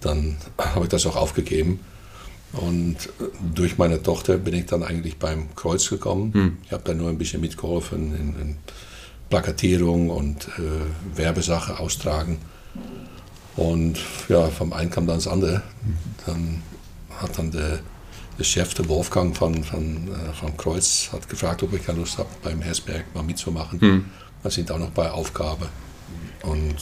dann 0.00 0.36
habe 0.58 0.84
ich 0.84 0.90
das 0.90 1.06
auch 1.06 1.16
aufgegeben 1.16 1.80
und 2.54 2.96
durch 3.54 3.78
meine 3.78 4.02
Tochter 4.02 4.38
bin 4.38 4.54
ich 4.54 4.66
dann 4.66 4.82
eigentlich 4.82 5.18
beim 5.18 5.54
Kreuz 5.56 5.88
gekommen. 5.88 6.32
Hm. 6.32 6.56
Ich 6.64 6.72
habe 6.72 6.82
da 6.84 6.94
nur 6.94 7.08
ein 7.08 7.18
bisschen 7.18 7.40
mitgeholfen 7.40 8.14
in, 8.14 8.40
in 8.40 8.56
Plakatierung 9.28 10.10
und 10.10 10.48
äh, 10.58 11.16
Werbesache 11.16 11.80
austragen. 11.80 12.38
Und 13.56 13.98
ja, 14.28 14.48
vom 14.48 14.72
einen 14.72 14.90
kam 14.90 15.06
dann 15.06 15.16
das 15.16 15.26
andere. 15.26 15.62
Dann 16.26 16.62
hat 17.18 17.38
dann 17.38 17.50
der, 17.50 17.80
der 18.38 18.44
Chef, 18.44 18.74
der 18.74 18.88
Wolfgang 18.88 19.36
von, 19.36 19.64
von, 19.64 20.08
äh, 20.08 20.32
vom 20.32 20.56
Kreuz, 20.56 21.08
hat 21.12 21.28
gefragt, 21.28 21.62
ob 21.64 21.72
ich 21.72 21.84
keine 21.84 21.98
Lust 21.98 22.18
habe, 22.18 22.28
beim 22.42 22.62
Hersberg 22.62 23.04
mal 23.14 23.24
mitzumachen. 23.24 23.80
Hm. 23.80 24.04
Wir 24.42 24.50
sind 24.50 24.70
auch 24.70 24.78
noch 24.78 24.90
bei 24.90 25.10
Aufgabe. 25.10 25.68
Und 26.42 26.76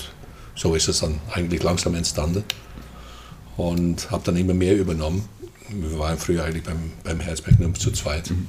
so 0.55 0.75
ist 0.75 0.89
es 0.89 1.01
dann 1.01 1.19
eigentlich 1.33 1.63
langsam 1.63 1.95
entstanden. 1.95 2.45
Und 3.57 4.11
habe 4.11 4.23
dann 4.25 4.37
immer 4.37 4.55
mehr 4.55 4.77
übernommen 4.77 5.29
wir 5.75 5.99
waren 5.99 6.19
früher 6.19 6.45
eigentlich 6.45 6.65
beim, 6.65 6.93
beim 7.05 7.21
Herzberg 7.21 7.59
nur 7.59 7.75
zu 7.75 7.91
zweit. 7.93 8.31
Mhm. 8.31 8.49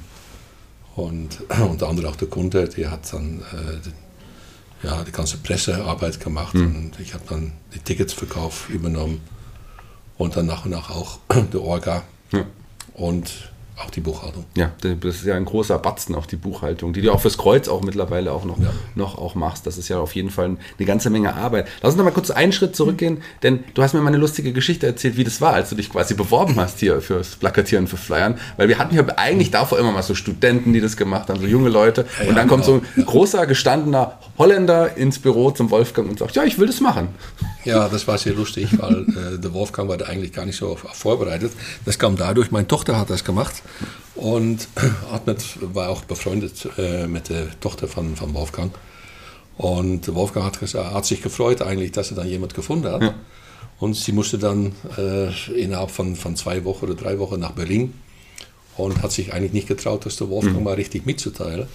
Und 0.96 1.40
unter 1.68 1.88
anderem 1.88 2.10
auch 2.10 2.16
der 2.16 2.28
Kunde, 2.28 2.68
der 2.68 2.90
hat 2.90 3.12
dann 3.12 3.42
äh, 3.52 4.86
ja, 4.86 5.02
die 5.02 5.12
ganze 5.12 5.38
Pressearbeit 5.38 6.20
gemacht 6.20 6.54
mhm. 6.54 6.76
und 6.76 7.00
ich 7.00 7.14
habe 7.14 7.24
dann 7.28 7.52
die 7.74 7.78
Tickets 7.78 8.12
verkauft 8.12 8.68
übernommen 8.68 9.20
und 10.18 10.36
dann 10.36 10.46
nach 10.46 10.64
und 10.64 10.72
nach 10.72 10.90
auch 10.90 11.18
der 11.52 11.60
Orga. 11.60 12.02
Ja. 12.32 12.44
Und 12.94 13.52
auch 13.76 13.90
die 13.90 14.00
Buchhaltung. 14.00 14.44
Ja, 14.56 14.70
das 14.82 15.16
ist 15.16 15.24
ja 15.24 15.34
ein 15.34 15.44
großer 15.44 15.78
Batzen, 15.78 16.14
auch 16.14 16.26
die 16.26 16.36
Buchhaltung, 16.36 16.92
die 16.92 17.02
du 17.02 17.12
auch 17.12 17.20
fürs 17.20 17.36
Kreuz 17.36 17.66
auch 17.66 17.82
mittlerweile 17.82 18.30
auch 18.30 18.44
noch, 18.44 18.58
ja. 18.60 18.72
noch 18.94 19.18
auch 19.18 19.34
machst. 19.34 19.66
Das 19.66 19.78
ist 19.78 19.88
ja 19.88 19.98
auf 19.98 20.14
jeden 20.14 20.30
Fall 20.30 20.56
eine 20.78 20.86
ganze 20.86 21.10
Menge 21.10 21.34
Arbeit. 21.34 21.66
Lass 21.82 21.92
uns 21.92 21.98
noch 21.98 22.04
mal 22.04 22.12
kurz 22.12 22.30
einen 22.30 22.52
Schritt 22.52 22.76
zurückgehen, 22.76 23.22
denn 23.42 23.64
du 23.74 23.82
hast 23.82 23.92
mir 23.92 24.00
mal 24.00 24.08
eine 24.08 24.18
lustige 24.18 24.52
Geschichte 24.52 24.86
erzählt, 24.86 25.16
wie 25.16 25.24
das 25.24 25.40
war, 25.40 25.54
als 25.54 25.70
du 25.70 25.74
dich 25.74 25.90
quasi 25.90 26.14
beworben 26.14 26.54
hast 26.56 26.78
hier 26.78 27.00
fürs 27.00 27.34
Plakatieren, 27.34 27.88
für 27.88 27.96
Flyern. 27.96 28.38
Weil 28.56 28.68
wir 28.68 28.78
hatten 28.78 28.94
ja 28.94 29.04
eigentlich 29.16 29.50
davor 29.50 29.80
immer 29.80 29.90
mal 29.90 30.04
so 30.04 30.14
Studenten, 30.14 30.72
die 30.72 30.80
das 30.80 30.96
gemacht 30.96 31.28
haben, 31.28 31.40
so 31.40 31.46
junge 31.46 31.68
Leute. 31.68 32.06
Ja, 32.22 32.28
und 32.28 32.36
dann 32.36 32.46
kommt 32.46 32.64
genau. 32.66 32.78
so 32.78 33.00
ein 33.00 33.04
großer, 33.04 33.44
gestandener 33.46 34.18
Holländer 34.38 34.96
ins 34.96 35.18
Büro 35.18 35.50
zum 35.50 35.70
Wolfgang 35.72 36.08
und 36.08 36.20
sagt, 36.20 36.36
ja, 36.36 36.44
ich 36.44 36.60
will 36.60 36.68
das 36.68 36.80
machen. 36.80 37.08
Ja, 37.64 37.88
das 37.88 38.06
war 38.06 38.18
sehr 38.18 38.34
lustig, 38.34 38.68
weil 38.78 39.06
äh, 39.34 39.38
der 39.38 39.52
Wolfgang 39.52 39.88
war 39.88 39.96
da 39.96 40.04
eigentlich 40.04 40.32
gar 40.32 40.44
nicht 40.44 40.56
so 40.56 40.76
vorbereitet. 40.76 41.50
Das 41.84 41.98
kam 41.98 42.16
dadurch, 42.16 42.52
meine 42.52 42.68
Tochter 42.68 42.98
hat 42.98 43.10
das 43.10 43.24
gemacht 43.24 43.63
und 44.14 44.68
mit, 45.26 45.74
war 45.74 45.90
auch 45.90 46.04
befreundet 46.04 46.68
äh, 46.78 47.06
mit 47.06 47.28
der 47.28 47.58
Tochter 47.60 47.88
von, 47.88 48.16
von 48.16 48.34
Wolfgang. 48.34 48.72
Und 49.56 50.12
Wolfgang 50.14 50.46
hat, 50.46 50.74
hat 50.74 51.06
sich 51.06 51.22
gefreut 51.22 51.62
eigentlich, 51.62 51.92
dass 51.92 52.10
er 52.10 52.16
dann 52.16 52.28
jemand 52.28 52.54
gefunden 52.54 52.90
hat. 52.90 53.02
Ja. 53.02 53.14
Und 53.78 53.94
sie 53.94 54.12
musste 54.12 54.38
dann 54.38 54.72
äh, 54.96 55.30
innerhalb 55.52 55.90
von, 55.90 56.16
von 56.16 56.36
zwei 56.36 56.64
Wochen 56.64 56.86
oder 56.86 56.94
drei 56.94 57.18
Wochen 57.18 57.40
nach 57.40 57.52
Berlin 57.52 57.94
und 58.76 59.02
hat 59.02 59.12
sich 59.12 59.32
eigentlich 59.32 59.52
nicht 59.52 59.68
getraut, 59.68 60.06
das 60.06 60.16
der 60.16 60.28
Wolfgang 60.28 60.58
mhm. 60.58 60.64
mal 60.64 60.74
richtig 60.74 61.06
mitzuteilen. 61.06 61.66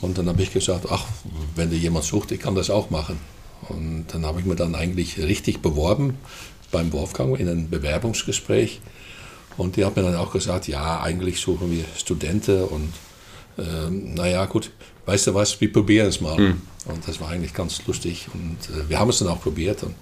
Und 0.00 0.18
dann 0.18 0.28
habe 0.28 0.42
ich 0.42 0.52
gesagt, 0.52 0.86
ach, 0.90 1.06
wenn 1.54 1.70
dir 1.70 1.78
jemand 1.78 2.04
sucht, 2.04 2.32
ich 2.32 2.40
kann 2.40 2.54
das 2.54 2.68
auch 2.68 2.90
machen. 2.90 3.18
Und 3.68 4.06
dann 4.12 4.26
habe 4.26 4.40
ich 4.40 4.46
mir 4.46 4.56
dann 4.56 4.74
eigentlich 4.74 5.18
richtig 5.18 5.62
beworben 5.62 6.18
beim 6.70 6.92
Wolfgang 6.92 7.38
in 7.38 7.48
einem 7.48 7.70
Bewerbungsgespräch. 7.70 8.80
Und 9.56 9.76
die 9.76 9.84
hat 9.84 9.96
mir 9.96 10.02
dann 10.02 10.16
auch 10.16 10.32
gesagt, 10.32 10.68
ja, 10.68 11.00
eigentlich 11.00 11.40
suchen 11.40 11.70
wir 11.70 11.84
Studenten 11.96 12.64
und 12.64 12.92
ähm, 13.58 14.14
naja, 14.14 14.44
gut, 14.46 14.70
weißt 15.06 15.28
du 15.28 15.34
was, 15.34 15.60
wir 15.60 15.72
probieren 15.72 16.08
es 16.08 16.20
mal. 16.20 16.38
Mhm. 16.38 16.62
Und 16.86 17.08
das 17.08 17.20
war 17.20 17.30
eigentlich 17.30 17.54
ganz 17.54 17.84
lustig 17.86 18.28
und 18.32 18.58
äh, 18.76 18.88
wir 18.88 18.98
haben 18.98 19.10
es 19.10 19.18
dann 19.18 19.28
auch 19.28 19.40
probiert. 19.40 19.82
Und 19.82 19.94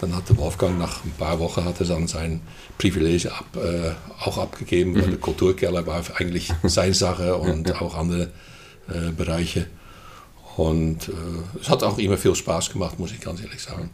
dann 0.00 0.14
hat 0.14 0.28
der 0.28 0.36
Wolfgang 0.38 0.78
nach 0.78 1.04
ein 1.04 1.12
paar 1.12 1.38
Wochen 1.40 1.64
hat 1.64 1.80
er 1.80 1.86
dann 1.86 2.06
sein 2.06 2.40
Privileg 2.78 3.26
ab, 3.26 3.44
äh, 3.56 3.92
auch 4.22 4.38
abgegeben, 4.38 4.92
mhm. 4.92 5.02
weil 5.02 5.10
der 5.10 5.18
Kulturkeller 5.18 5.86
war 5.86 6.02
eigentlich 6.16 6.52
seine 6.64 6.94
Sache 6.94 7.36
und 7.36 7.80
auch 7.80 7.94
andere 7.96 8.30
äh, 8.88 9.12
Bereiche. 9.16 9.66
Und 10.56 11.08
äh, 11.08 11.12
es 11.60 11.70
hat 11.70 11.82
auch 11.82 11.98
immer 11.98 12.18
viel 12.18 12.34
Spaß 12.34 12.70
gemacht, 12.70 12.98
muss 12.98 13.12
ich 13.12 13.20
ganz 13.20 13.40
ehrlich 13.40 13.62
sagen. 13.62 13.90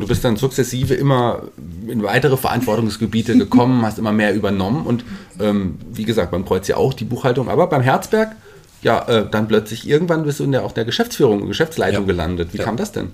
Und 0.00 0.04
du 0.04 0.14
bist 0.14 0.24
dann 0.24 0.36
sukzessive 0.36 0.94
immer 0.94 1.42
in 1.86 2.02
weitere 2.02 2.38
Verantwortungsgebiete 2.38 3.36
gekommen, 3.36 3.84
hast 3.84 3.98
immer 3.98 4.12
mehr 4.12 4.34
übernommen 4.34 4.86
und 4.86 5.04
ähm, 5.38 5.78
wie 5.92 6.04
gesagt, 6.04 6.30
beim 6.30 6.46
Kreuz 6.46 6.66
ja 6.68 6.78
auch 6.78 6.94
die 6.94 7.04
Buchhaltung, 7.04 7.50
aber 7.50 7.66
beim 7.66 7.82
Herzberg, 7.82 8.34
ja, 8.80 9.06
äh, 9.08 9.28
dann 9.30 9.46
plötzlich 9.46 9.86
irgendwann 9.86 10.24
bist 10.24 10.40
du 10.40 10.44
in 10.44 10.52
der, 10.52 10.64
auch 10.64 10.72
der 10.72 10.86
Geschäftsführung, 10.86 11.46
Geschäftsleitung 11.46 12.04
ja. 12.04 12.06
gelandet. 12.06 12.54
Wie 12.54 12.56
ja. 12.56 12.64
kam 12.64 12.78
das 12.78 12.92
denn? 12.92 13.10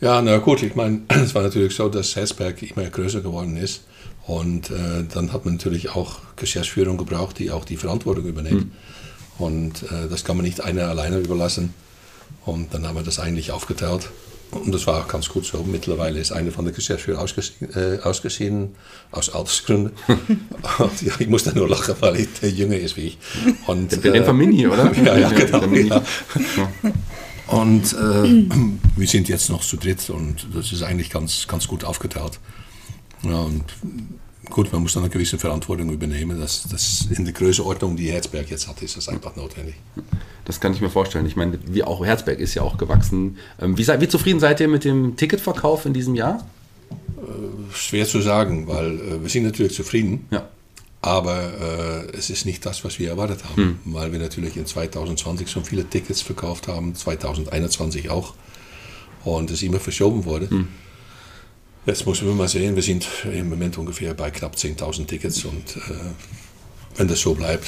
Ja, 0.00 0.22
na 0.22 0.38
gut, 0.38 0.62
ich 0.62 0.74
meine, 0.74 1.02
es 1.08 1.34
war 1.34 1.42
natürlich 1.42 1.76
so, 1.76 1.90
dass 1.90 2.16
Herzberg 2.16 2.62
immer 2.62 2.84
größer 2.84 3.20
geworden 3.20 3.58
ist. 3.58 3.82
Und 4.26 4.70
äh, 4.70 5.04
dann 5.12 5.34
hat 5.34 5.44
man 5.44 5.56
natürlich 5.56 5.90
auch 5.90 6.20
Geschäftsführung 6.36 6.96
gebraucht, 6.96 7.38
die 7.38 7.50
auch 7.50 7.66
die 7.66 7.76
Verantwortung 7.76 8.24
übernimmt. 8.24 8.64
Mhm. 8.64 8.72
Und 9.44 9.82
äh, 9.82 10.08
das 10.08 10.24
kann 10.24 10.38
man 10.38 10.46
nicht 10.46 10.62
einer 10.62 10.88
alleine 10.88 11.18
überlassen. 11.18 11.74
Und 12.46 12.72
dann 12.72 12.88
haben 12.88 12.94
wir 12.94 13.02
das 13.02 13.18
eigentlich 13.18 13.50
aufgeteilt. 13.50 14.08
Und 14.52 14.74
das 14.74 14.86
war 14.86 15.00
auch 15.00 15.08
ganz 15.08 15.28
gut 15.28 15.46
so. 15.46 15.64
Mittlerweile 15.64 16.20
ist 16.20 16.30
einer 16.30 16.52
von 16.52 16.66
der 16.66 16.74
Geschäftsführer 16.74 17.20
ausgeschieden, 17.20 17.74
äh, 17.74 17.98
ausgeschieden 18.02 18.74
aus 19.10 19.30
Altersgründen. 19.30 19.92
und, 20.78 21.02
ja, 21.02 21.12
ich 21.18 21.28
muss 21.28 21.44
da 21.44 21.52
nur 21.52 21.68
lachen, 21.68 21.94
weil 22.00 22.26
er 22.42 22.48
jünger 22.50 22.76
ist 22.76 22.96
wie 22.96 23.08
ich. 23.08 23.18
Und, 23.66 24.04
der 24.04 24.14
äh, 24.14 24.32
Mini, 24.32 24.66
oder? 24.66 24.92
ja, 25.04 25.16
ja, 25.16 25.30
genau. 25.30 25.64
Ja. 25.64 26.02
Und 27.46 27.92
äh, 27.94 28.46
wir 28.96 29.08
sind 29.08 29.28
jetzt 29.28 29.48
noch 29.48 29.62
zu 29.62 29.78
dritt 29.78 30.10
und 30.10 30.46
das 30.54 30.70
ist 30.70 30.82
eigentlich 30.82 31.08
ganz, 31.08 31.46
ganz 31.48 31.66
gut 31.66 31.84
aufgeteilt. 31.84 32.38
Ja, 33.22 33.40
und 33.40 33.64
gut, 34.50 34.72
man 34.72 34.82
muss 34.82 34.94
dann 34.94 35.02
eine 35.02 35.10
gewisse 35.10 35.38
Verantwortung 35.38 35.90
übernehmen. 35.90 36.40
Das, 36.40 36.66
das 36.70 37.06
in 37.10 37.24
der 37.24 37.34
Größenordnung, 37.34 37.96
die 37.96 38.10
Herzberg 38.10 38.50
jetzt 38.50 38.68
hat, 38.68 38.82
ist 38.82 38.96
das 38.96 39.08
einfach 39.08 39.36
notwendig. 39.36 39.74
Das 40.44 40.60
kann 40.60 40.72
ich 40.72 40.80
mir 40.80 40.90
vorstellen. 40.90 41.26
Ich 41.26 41.36
meine, 41.36 41.58
wie 41.66 41.84
auch 41.84 42.04
Herzberg 42.04 42.38
ist 42.38 42.54
ja 42.54 42.62
auch 42.62 42.76
gewachsen. 42.76 43.38
Ähm, 43.60 43.78
wie, 43.78 43.86
wie 43.86 44.08
zufrieden 44.08 44.40
seid 44.40 44.60
ihr 44.60 44.68
mit 44.68 44.84
dem 44.84 45.16
Ticketverkauf 45.16 45.86
in 45.86 45.92
diesem 45.92 46.14
Jahr? 46.14 46.46
Äh, 46.90 47.74
schwer 47.74 48.06
zu 48.06 48.20
sagen, 48.20 48.66
weil 48.66 48.98
äh, 49.00 49.22
wir 49.22 49.28
sind 49.28 49.44
natürlich 49.44 49.74
zufrieden. 49.74 50.26
Ja. 50.30 50.48
Aber 51.00 51.36
äh, 51.36 52.16
es 52.16 52.30
ist 52.30 52.46
nicht 52.46 52.64
das, 52.64 52.84
was 52.84 53.00
wir 53.00 53.08
erwartet 53.08 53.44
haben, 53.44 53.80
hm. 53.84 53.94
weil 53.94 54.12
wir 54.12 54.20
natürlich 54.20 54.56
in 54.56 54.66
2020 54.66 55.50
schon 55.50 55.64
viele 55.64 55.84
Tickets 55.84 56.22
verkauft 56.22 56.68
haben, 56.68 56.94
2021 56.94 58.08
auch. 58.10 58.34
Und 59.24 59.50
es 59.50 59.62
immer 59.62 59.80
verschoben 59.80 60.24
wurde. 60.24 60.50
Hm. 60.50 60.68
Jetzt 61.84 62.06
müssen 62.06 62.28
wir 62.28 62.34
mal 62.34 62.46
sehen, 62.48 62.76
wir 62.76 62.82
sind 62.82 63.08
im 63.24 63.48
Moment 63.48 63.76
ungefähr 63.76 64.14
bei 64.14 64.30
knapp 64.30 64.54
10.000 64.54 65.06
Tickets 65.06 65.44
und 65.44 65.76
äh, 65.76 65.94
wenn 66.96 67.08
das 67.08 67.20
so 67.20 67.34
bleibt, 67.34 67.66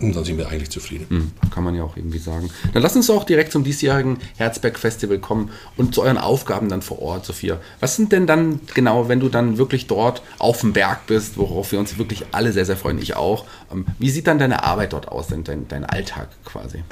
dann 0.00 0.24
sind 0.24 0.38
wir 0.38 0.48
eigentlich 0.48 0.70
zufrieden. 0.70 1.06
Mhm, 1.08 1.50
kann 1.50 1.64
man 1.64 1.74
ja 1.74 1.82
auch 1.82 1.94
irgendwie 1.96 2.18
sagen. 2.18 2.50
Dann 2.72 2.82
lass 2.82 2.96
uns 2.96 3.10
auch 3.10 3.24
direkt 3.24 3.52
zum 3.52 3.62
diesjährigen 3.62 4.18
Herzberg 4.36 4.78
Festival 4.78 5.18
kommen 5.18 5.50
und 5.76 5.94
zu 5.94 6.02
euren 6.02 6.16
Aufgaben 6.16 6.70
dann 6.70 6.80
vor 6.80 7.00
Ort, 7.00 7.26
Sophia. 7.26 7.60
Was 7.80 7.96
sind 7.96 8.12
denn 8.12 8.26
dann 8.26 8.60
genau, 8.74 9.08
wenn 9.08 9.20
du 9.20 9.28
dann 9.28 9.58
wirklich 9.58 9.86
dort 9.86 10.22
auf 10.38 10.60
dem 10.60 10.72
Berg 10.72 11.06
bist, 11.06 11.36
worauf 11.36 11.72
wir 11.72 11.78
uns 11.78 11.98
wirklich 11.98 12.24
alle 12.32 12.52
sehr, 12.52 12.64
sehr 12.64 12.78
freuen, 12.78 12.98
ich 12.98 13.16
auch. 13.16 13.44
Ähm, 13.70 13.86
wie 13.98 14.10
sieht 14.10 14.26
dann 14.26 14.38
deine 14.38 14.64
Arbeit 14.64 14.94
dort 14.94 15.08
aus, 15.08 15.26
dein, 15.28 15.44
dein 15.44 15.84
Alltag 15.84 16.28
quasi? 16.46 16.82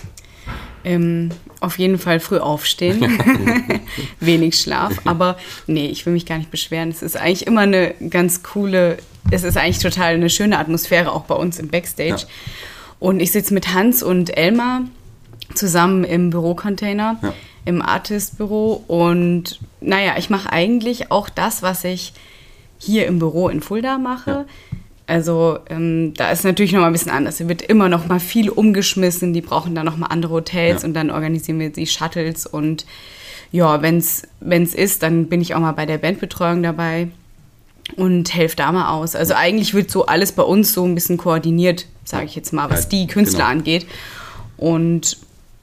Ähm, 0.85 1.31
auf 1.61 1.79
jeden 1.79 1.99
Fall 1.99 2.21
früh 2.21 2.39
aufstehen, 2.39 3.01
wenig 4.21 4.61
Schlaf, 4.61 5.01
aber 5.05 5.37
nee, 5.67 5.87
ich 5.87 6.07
will 6.07 6.13
mich 6.13 6.25
gar 6.25 6.39
nicht 6.39 6.51
beschweren. 6.51 6.89
Es 6.91 7.03
ist 7.03 7.17
eigentlich 7.17 7.47
immer 7.47 7.63
eine 7.63 7.95
ganz 8.11 8.43
coole, 8.43 8.99
es 9.31 9.43
ist 9.43 9.57
eigentlich 9.57 9.81
total 9.81 10.15
eine 10.15 10.31
schöne 10.31 10.59
Atmosphäre 10.59 11.13
auch 11.13 11.25
bei 11.25 11.35
uns 11.35 11.59
im 11.59 11.69
Backstage. 11.69 12.23
Ja. 12.23 12.27
Und 13.01 13.21
ich 13.21 13.33
sitze 13.33 13.55
mit 13.55 13.75
Hans 13.75 14.03
und 14.03 14.37
Elmar 14.37 14.83
zusammen 15.55 16.05
im 16.05 16.31
Bürocontainer, 16.31 17.19
ja. 17.23 17.35
im 17.65 17.83
Artist-Büro 17.83 18.85
und 18.87 19.59
naja, 19.81 20.15
ich 20.17 20.31
mache 20.31 20.53
eigentlich 20.53 21.11
auch 21.11 21.29
das, 21.29 21.63
was 21.63 21.85
ich 21.85 22.13
hier 22.79 23.07
im 23.07 23.19
Büro 23.19 23.49
in 23.49 23.61
Fulda 23.61 23.99
mache. 23.99 24.31
Ja 24.31 24.45
also 25.09 25.59
ähm, 25.71 26.13
da 26.15 26.31
ist 26.31 26.45
natürlich 26.45 26.73
noch 26.73 26.81
mal 26.81 26.89
ein 26.89 26.93
bisschen 26.93 27.11
anders. 27.11 27.41
Es 27.41 27.49
wird 27.49 27.63
immer 27.63 27.89
noch 27.89 28.07
mal 28.07 28.21
viel 28.21 28.51
umgeschmissen. 28.51 29.33
Die 29.33 29.41
brauchen 29.41 29.75
dann 29.75 29.87
noch 29.87 29.97
mal 29.97 30.09
andere 30.09 30.35
Hotels 30.35 30.83
ja. 30.83 30.89
und 30.89 30.95
dann 30.95 31.11
organisieren 31.11 31.59
wir 31.59 31.71
die 31.71 31.87
Shuttles 31.87 32.47
und 32.47 32.87
ja, 33.51 33.81
wenn 33.81 33.97
es 33.97 34.75
ist, 34.75 35.03
dann 35.03 35.29
bin 35.29 35.41
ich 35.41 35.55
auch 35.55 35.61
mal 35.61 35.73
bei 35.73 35.87
der 35.87 35.97
Bandbetreuung 35.97 36.63
dabei 36.63 37.09
und 37.97 38.35
helfe 38.35 38.57
da 38.57 38.71
mal 38.71 38.91
aus. 38.91 39.17
Also 39.17 39.33
eigentlich 39.33 39.73
wird 39.73 39.91
so 39.91 40.05
alles 40.05 40.33
bei 40.33 40.43
uns 40.43 40.75
so 40.75 40.85
ein 40.85 40.95
bisschen 40.95 41.17
koordiniert, 41.17 41.87
sage 42.05 42.27
ich 42.27 42.35
jetzt 42.35 42.53
mal, 42.53 42.69
was 42.69 42.85
ja, 42.85 42.89
die 42.91 43.07
Künstler 43.07 43.47
genau. 43.47 43.51
angeht. 43.51 43.87
Und 44.59 45.17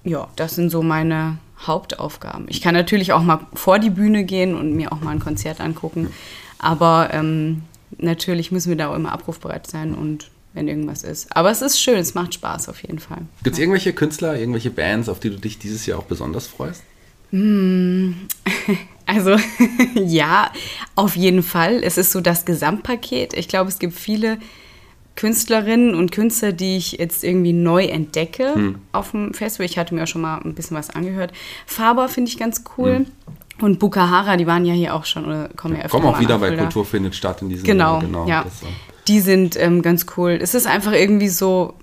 ja, 0.04 0.28
das 0.36 0.56
sind 0.56 0.72
so 0.72 0.82
meine 0.82 1.38
Hauptaufgaben. 1.62 2.48
Ich 2.50 2.62
kann 2.62 2.74
natürlich 2.74 3.14
auch 3.14 3.22
mal 3.22 3.42
vor 3.54 3.78
die 3.78 3.92
Bühne 3.92 4.24
gehen 4.24 4.56
und 4.56 4.74
mir 4.74 4.92
auch 4.92 5.02
mal 5.02 5.12
ein 5.12 5.20
Konzert 5.20 5.62
angucken. 5.62 6.12
Aber 6.58 7.10
ähm, 7.14 7.62
natürlich 7.98 8.52
müssen 8.52 8.70
wir 8.70 8.78
da 8.78 8.90
auch 8.90 8.96
immer 8.96 9.12
abrufbereit 9.12 9.68
sein 9.68 9.94
und 9.94 10.30
wenn 10.54 10.68
irgendwas 10.68 11.04
ist. 11.04 11.36
Aber 11.36 11.52
es 11.52 11.62
ist 11.62 11.80
schön, 11.80 11.98
es 11.98 12.16
macht 12.16 12.34
Spaß 12.34 12.70
auf 12.70 12.82
jeden 12.82 13.00
Fall. 13.00 13.24
Gibt 13.44 13.56
es 13.56 13.60
irgendwelche 13.60 13.94
Künstler, 13.94 14.40
irgendwelche 14.40 14.72
Bands, 14.72 15.10
auf 15.10 15.20
die 15.20 15.30
du 15.30 15.38
dich 15.38 15.60
dieses 15.60 15.86
Jahr 15.86 16.00
auch 16.00 16.06
besonders 16.06 16.48
freust? 16.48 16.82
Hm, 17.32 18.16
also 19.06 19.36
ja, 19.96 20.52
auf 20.96 21.16
jeden 21.16 21.44
Fall. 21.44 21.84
Es 21.84 21.98
ist 21.98 22.12
so 22.12 22.22
das 22.22 22.46
Gesamtpaket. 22.46 23.34
Ich 23.34 23.48
glaube, 23.50 23.70
es 23.70 23.80
gibt 23.80 23.94
viele 23.94 24.40
Künstlerinnen 25.16 25.94
und 25.96 26.12
Künstler, 26.12 26.52
die 26.52 26.78
ich 26.78 26.94
jetzt 26.94 27.24
irgendwie 27.24 27.54
neu 27.54 27.86
entdecke 27.86 28.54
hm. 28.54 28.76
auf 28.92 29.12
dem 29.12 29.34
Festival. 29.34 29.66
Ich 29.66 29.78
hatte 29.78 29.94
mir 29.94 30.04
auch 30.04 30.08
schon 30.08 30.22
mal 30.22 30.38
ein 30.38 30.56
bisschen 30.56 30.78
was 30.78 30.90
angehört. 30.90 31.34
Faber 31.66 32.10
finde 32.10 32.30
ich 32.30 32.38
ganz 32.38 32.64
cool. 32.78 32.98
Hm. 32.98 33.06
Und 33.62 33.80
Bukahara, 33.80 34.36
die 34.38 34.48
waren 34.48 34.66
ja 34.66 34.74
hier 34.74 34.94
auch 34.94 35.06
schon 35.06 35.26
oder 35.26 35.50
kommen 35.56 35.76
ja 35.76 35.84
öfter 35.84 35.98
Kommen 35.98 36.14
auch 36.14 36.20
wieder, 36.20 36.42
weil 36.42 36.58
Kultur 36.58 36.86
findet 36.86 37.16
statt 37.16 37.42
in 37.42 37.50
diesem 37.50 37.64
Genau, 37.66 38.00
genau 38.00 38.28
ja. 38.28 38.44
Das, 38.44 38.54
die 39.08 39.20
sind 39.22 39.56
ähm, 39.58 39.82
ganz 39.82 40.06
cool. 40.18 40.38
Es 40.42 40.54
ist 40.54 40.68
einfach 40.68 40.92
irgendwie 40.92 41.30
so 41.30 41.74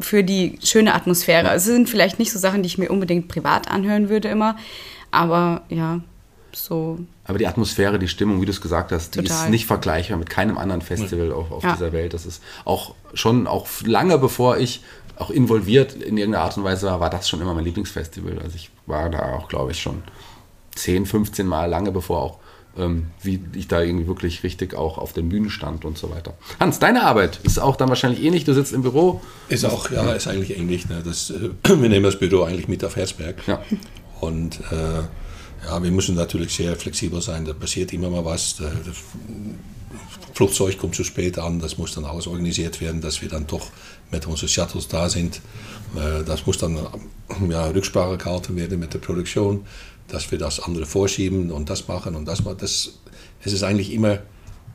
für 0.00 0.24
die 0.24 0.58
schöne 0.62 0.94
Atmosphäre. 0.94 1.52
Es 1.54 1.64
sind 1.64 1.88
vielleicht 1.88 2.18
nicht 2.18 2.32
so 2.32 2.38
Sachen, 2.38 2.62
die 2.62 2.66
ich 2.66 2.78
mir 2.78 2.90
unbedingt 2.90 3.28
privat 3.28 3.70
anhören 3.70 4.08
würde 4.08 4.28
immer, 4.28 4.56
aber 5.10 5.62
ja, 5.68 6.00
so. 6.52 6.98
Aber 7.24 7.38
die 7.38 7.46
Atmosphäre, 7.46 7.98
die 7.98 8.08
Stimmung, 8.08 8.40
wie 8.40 8.46
du 8.46 8.50
es 8.50 8.60
gesagt 8.60 8.92
hast, 8.92 9.14
die 9.14 9.20
Total. 9.20 9.44
ist 9.44 9.50
nicht 9.50 9.66
vergleichbar 9.66 10.18
mit 10.18 10.30
keinem 10.30 10.58
anderen 10.58 10.82
Festival 10.82 11.32
auf, 11.32 11.50
auf 11.50 11.64
ja. 11.64 11.72
dieser 11.72 11.92
Welt. 11.92 12.14
Das 12.14 12.26
ist 12.26 12.42
auch 12.64 12.94
schon 13.14 13.46
auch 13.46 13.66
lange 13.84 14.18
bevor 14.18 14.58
ich 14.58 14.82
auch 15.18 15.30
involviert 15.30 15.94
in 15.94 16.18
irgendeiner 16.18 16.44
Art 16.44 16.56
und 16.56 16.64
Weise 16.64 16.86
war, 16.86 17.00
war 17.00 17.10
das 17.10 17.28
schon 17.28 17.40
immer 17.40 17.54
mein 17.54 17.64
Lieblingsfestival. 17.64 18.38
Also 18.42 18.56
ich 18.56 18.70
war 18.86 19.08
da 19.10 19.34
auch, 19.34 19.48
glaube 19.48 19.72
ich, 19.72 19.80
schon 19.80 20.02
10, 20.76 21.06
15 21.06 21.46
Mal 21.46 21.66
lange 21.66 21.92
bevor 21.92 22.22
auch 22.22 22.38
ähm, 22.78 23.06
wie 23.22 23.40
ich 23.54 23.68
da 23.68 23.82
irgendwie 23.82 24.06
wirklich 24.06 24.42
richtig 24.42 24.74
auch 24.74 24.98
auf 24.98 25.12
den 25.12 25.28
Bühnen 25.28 25.50
stand 25.50 25.84
und 25.84 25.96
so 25.96 26.10
weiter. 26.10 26.34
Hans, 26.60 26.78
deine 26.78 27.04
Arbeit 27.04 27.40
ist 27.42 27.58
auch 27.58 27.76
dann 27.76 27.88
wahrscheinlich 27.88 28.22
ähnlich. 28.22 28.44
Du 28.44 28.54
sitzt 28.54 28.72
im 28.72 28.82
Büro. 28.82 29.20
Ist 29.48 29.64
auch, 29.64 29.90
ja, 29.90 30.12
ist 30.12 30.26
eigentlich 30.26 30.56
ähnlich. 30.58 30.88
Ne? 30.88 31.02
Das, 31.04 31.30
äh, 31.30 31.50
wir 31.64 31.88
nehmen 31.88 32.04
das 32.04 32.18
Büro 32.18 32.42
eigentlich 32.42 32.68
mit 32.68 32.84
auf 32.84 32.96
Herzberg. 32.96 33.36
Ja. 33.46 33.62
Und 34.20 34.60
äh, 34.70 35.66
ja, 35.66 35.82
wir 35.82 35.90
müssen 35.90 36.14
natürlich 36.14 36.54
sehr 36.54 36.76
flexibel 36.76 37.20
sein. 37.20 37.44
Da 37.44 37.54
passiert 37.54 37.92
immer 37.92 38.10
mal 38.10 38.24
was. 38.24 38.56
Das 38.56 38.96
Flugzeug 40.34 40.78
kommt 40.78 40.94
zu 40.94 41.04
spät 41.04 41.38
an. 41.38 41.60
Das 41.60 41.78
muss 41.78 41.94
dann 41.94 42.04
alles 42.04 42.26
organisiert 42.26 42.80
werden, 42.80 43.00
dass 43.00 43.22
wir 43.22 43.28
dann 43.28 43.46
doch 43.46 43.68
mit 44.10 44.26
unseren 44.26 44.48
Shuttles 44.48 44.88
da 44.88 45.08
sind. 45.08 45.40
Äh, 45.96 46.24
das 46.24 46.46
muss 46.46 46.58
dann 46.58 46.78
ja, 47.48 47.66
Rücksprache 47.66 48.18
gehalten 48.18 48.56
werden 48.56 48.78
mit 48.78 48.92
der 48.92 48.98
Produktion 48.98 49.64
dass 50.08 50.30
wir 50.30 50.38
das 50.38 50.60
andere 50.60 50.86
vorschieben 50.86 51.50
und 51.50 51.70
das 51.70 51.88
machen 51.88 52.14
und 52.14 52.26
das 52.26 52.44
machen. 52.44 52.58
Das, 52.60 52.98
es 53.42 53.52
ist 53.52 53.62
eigentlich 53.62 53.92
immer, 53.92 54.20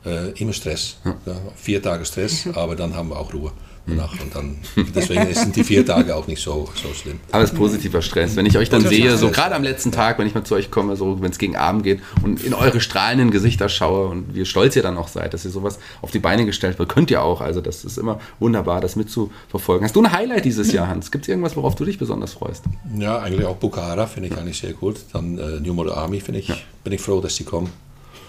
äh, 0.04 0.30
immer 0.40 0.52
Stress. 0.52 0.96
Ja. 1.04 1.16
vier 1.56 1.82
Tage 1.82 2.04
Stress, 2.04 2.46
aber 2.54 2.76
dann 2.76 2.94
haben 2.94 3.10
wir 3.10 3.18
auch 3.18 3.32
Ruhe. 3.32 3.52
Danach. 3.84 4.12
Und 4.20 4.34
dann, 4.34 4.56
deswegen 4.94 5.34
sind 5.34 5.56
die 5.56 5.64
vier 5.64 5.84
Tage 5.84 6.14
auch 6.14 6.28
nicht 6.28 6.40
so, 6.40 6.68
so 6.80 6.94
schlimm. 6.94 7.18
Aber 7.32 7.42
es 7.42 7.50
ist 7.50 7.56
positiver 7.56 8.00
Stress. 8.00 8.36
Wenn 8.36 8.46
ich 8.46 8.56
euch 8.56 8.70
dann 8.70 8.86
sehe, 8.86 9.16
so 9.16 9.30
gerade 9.30 9.56
am 9.56 9.64
letzten 9.64 9.90
Tag, 9.90 10.20
wenn 10.20 10.26
ich 10.28 10.34
mal 10.34 10.44
zu 10.44 10.54
euch 10.54 10.70
komme, 10.70 10.94
so 10.94 11.20
wenn 11.20 11.32
es 11.32 11.38
gegen 11.38 11.56
Abend 11.56 11.82
geht 11.82 12.00
und 12.22 12.44
in 12.44 12.54
eure 12.54 12.80
strahlenden 12.80 13.32
Gesichter 13.32 13.68
schaue 13.68 14.06
und 14.06 14.36
wie 14.36 14.44
stolz 14.44 14.76
ihr 14.76 14.82
dann 14.82 14.96
auch 14.96 15.08
seid, 15.08 15.34
dass 15.34 15.44
ihr 15.44 15.50
sowas 15.50 15.80
auf 16.00 16.12
die 16.12 16.20
Beine 16.20 16.46
gestellt 16.46 16.78
wird, 16.78 16.90
könnt 16.90 17.10
ihr 17.10 17.22
auch. 17.22 17.40
Also 17.40 17.60
das 17.60 17.84
ist 17.84 17.98
immer 17.98 18.20
wunderbar, 18.38 18.80
das 18.80 18.94
mitzuverfolgen. 18.94 19.84
Hast 19.84 19.96
du 19.96 20.02
ein 20.02 20.12
Highlight 20.12 20.44
dieses 20.44 20.72
Jahr, 20.72 20.86
Hans? 20.86 21.10
Gibt 21.10 21.24
es 21.24 21.28
irgendwas, 21.28 21.56
worauf 21.56 21.74
du 21.74 21.84
dich 21.84 21.98
besonders 21.98 22.34
freust? 22.34 22.64
Ja, 22.96 23.18
eigentlich 23.18 23.46
auch 23.46 23.56
Bukhara 23.56 24.06
finde 24.06 24.28
ich 24.28 24.38
eigentlich 24.38 24.58
sehr 24.58 24.74
gut. 24.74 24.96
Dann 25.12 25.38
äh, 25.38 25.58
New 25.58 25.74
Model 25.74 25.92
Army 25.92 26.20
finde 26.20 26.38
ich, 26.38 26.48
ja. 26.48 26.56
bin 26.84 26.92
ich 26.92 27.00
froh, 27.00 27.20
dass 27.20 27.34
sie 27.34 27.44
kommen. 27.44 27.72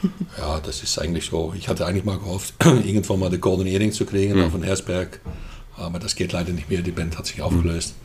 Ja, 0.38 0.60
das 0.60 0.83
ist 0.83 1.00
eigentlich 1.00 1.25
so. 1.25 1.53
Ich 1.57 1.69
hatte 1.69 1.86
eigentlich 1.86 2.05
mal 2.05 2.17
gehofft, 2.17 2.55
irgendwann 2.63 3.19
mal 3.19 3.38
Golden 3.38 3.67
Earring 3.67 3.91
zu 3.91 4.05
kriegen 4.05 4.38
mhm. 4.38 4.45
auf 4.45 4.51
den 4.51 4.63
Herzberg. 4.63 5.19
Aber 5.77 6.00
das 6.00 6.15
geht 6.15 6.31
leider 6.31 6.51
nicht 6.51 6.69
mehr. 6.69 6.81
Die 6.81 6.91
Band 6.91 7.17
hat 7.17 7.25
sich 7.25 7.41
aufgelöst. 7.41 7.95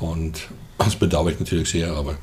Und 0.00 0.48
das 0.78 0.96
bedauere 0.96 1.30
ich 1.30 1.40
natürlich 1.40 1.70
sehr, 1.70 1.92
aber 1.92 2.16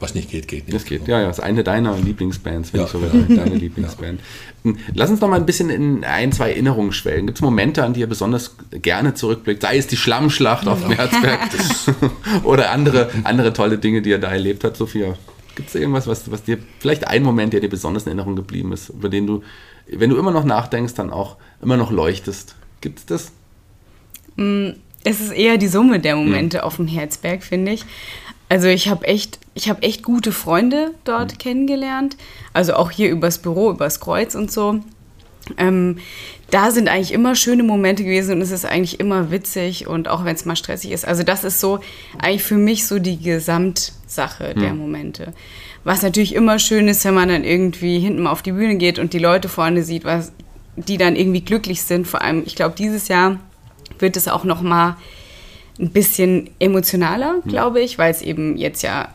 was 0.00 0.14
nicht 0.14 0.30
geht, 0.30 0.46
geht 0.46 0.66
nicht. 0.66 0.74
Das 0.74 0.84
geht, 0.84 1.08
ja, 1.08 1.20
ja. 1.20 1.26
Das 1.26 1.38
ist 1.38 1.44
eine 1.44 1.64
deiner 1.64 1.96
Lieblingsbands, 1.96 2.70
finde 2.70 2.82
ja. 2.82 2.86
ich 2.86 2.92
sogar 2.92 3.10
deine 3.44 3.56
Lieblingsband. 3.56 4.20
Ja. 4.64 4.72
Lass 4.94 5.10
uns 5.10 5.20
noch 5.20 5.28
mal 5.28 5.36
ein 5.36 5.46
bisschen 5.46 5.70
in 5.70 6.04
ein, 6.04 6.30
zwei 6.30 6.50
Erinnerungen 6.50 6.92
schwellen. 6.92 7.26
Gibt 7.26 7.38
es 7.38 7.42
Momente, 7.42 7.84
an 7.84 7.94
die 7.94 8.00
ihr 8.00 8.06
besonders 8.06 8.54
gerne 8.70 9.14
zurückblickt? 9.14 9.62
Sei 9.62 9.76
es 9.76 9.88
die 9.88 9.96
Schlammschlacht 9.96 10.68
auf 10.68 10.82
dem 10.82 10.92
Herzberg 10.92 11.40
oder 12.44 12.70
andere, 12.70 13.10
andere 13.24 13.52
tolle 13.52 13.78
Dinge, 13.78 14.02
die 14.02 14.10
ihr 14.10 14.18
da 14.18 14.30
erlebt 14.30 14.62
habt, 14.62 14.76
Sophia? 14.76 15.16
Gibt 15.58 15.70
es 15.70 15.74
irgendwas, 15.74 16.06
was, 16.06 16.30
was 16.30 16.44
dir, 16.44 16.56
vielleicht 16.78 17.08
ein 17.08 17.24
Moment, 17.24 17.52
der 17.52 17.58
dir 17.58 17.68
besonders 17.68 18.04
in 18.04 18.10
Erinnerung 18.10 18.36
geblieben 18.36 18.72
ist, 18.72 18.90
über 18.90 19.08
den 19.08 19.26
du, 19.26 19.42
wenn 19.88 20.08
du 20.08 20.16
immer 20.16 20.30
noch 20.30 20.44
nachdenkst, 20.44 20.94
dann 20.94 21.10
auch 21.10 21.36
immer 21.60 21.76
noch 21.76 21.90
leuchtest? 21.90 22.54
Gibt 22.80 23.00
es 23.00 23.06
das? 23.06 23.32
Mm, 24.36 24.68
es 25.02 25.20
ist 25.20 25.32
eher 25.32 25.58
die 25.58 25.66
Summe 25.66 25.98
der 25.98 26.14
Momente 26.14 26.58
mhm. 26.58 26.62
auf 26.62 26.76
dem 26.76 26.86
Herzberg, 26.86 27.42
finde 27.42 27.72
ich. 27.72 27.84
Also 28.48 28.68
ich 28.68 28.86
habe 28.86 29.04
echt, 29.08 29.40
ich 29.54 29.68
habe 29.68 29.82
echt 29.82 30.04
gute 30.04 30.30
Freunde 30.30 30.94
dort 31.02 31.32
mhm. 31.32 31.38
kennengelernt. 31.38 32.16
Also 32.52 32.74
auch 32.74 32.92
hier 32.92 33.10
übers 33.10 33.38
Büro, 33.38 33.72
übers 33.72 33.98
Kreuz 33.98 34.36
und 34.36 34.52
so. 34.52 34.78
Ähm, 35.56 35.98
da 36.50 36.70
sind 36.70 36.88
eigentlich 36.88 37.12
immer 37.12 37.34
schöne 37.34 37.62
Momente 37.62 38.04
gewesen 38.04 38.36
und 38.36 38.40
es 38.40 38.50
ist 38.50 38.64
eigentlich 38.64 39.00
immer 39.00 39.30
witzig 39.30 39.86
und 39.86 40.08
auch 40.08 40.24
wenn 40.24 40.34
es 40.34 40.44
mal 40.44 40.56
stressig 40.56 40.92
ist. 40.92 41.06
Also 41.06 41.22
das 41.22 41.44
ist 41.44 41.60
so 41.60 41.80
eigentlich 42.18 42.42
für 42.42 42.56
mich 42.56 42.86
so 42.86 42.98
die 42.98 43.18
Gesamtsache 43.18 44.54
mhm. 44.56 44.60
der 44.60 44.74
Momente. 44.74 45.34
Was 45.84 46.02
natürlich 46.02 46.34
immer 46.34 46.58
schön 46.58 46.88
ist, 46.88 47.04
wenn 47.04 47.14
man 47.14 47.28
dann 47.28 47.44
irgendwie 47.44 47.98
hinten 47.98 48.22
mal 48.22 48.30
auf 48.30 48.42
die 48.42 48.52
Bühne 48.52 48.76
geht 48.76 48.98
und 48.98 49.12
die 49.12 49.18
Leute 49.18 49.48
vorne 49.48 49.82
sieht, 49.82 50.04
was, 50.04 50.32
die 50.76 50.96
dann 50.96 51.16
irgendwie 51.16 51.42
glücklich 51.42 51.82
sind. 51.82 52.06
Vor 52.06 52.22
allem, 52.22 52.42
ich 52.46 52.56
glaube, 52.56 52.74
dieses 52.76 53.08
Jahr 53.08 53.38
wird 53.98 54.16
es 54.16 54.28
auch 54.28 54.44
noch 54.44 54.62
mal 54.62 54.96
ein 55.78 55.90
bisschen 55.90 56.50
emotionaler, 56.58 57.36
hm. 57.42 57.50
glaube 57.50 57.80
ich, 57.80 57.98
weil 57.98 58.10
es 58.10 58.22
eben 58.22 58.56
jetzt 58.56 58.82
ja, 58.82 59.08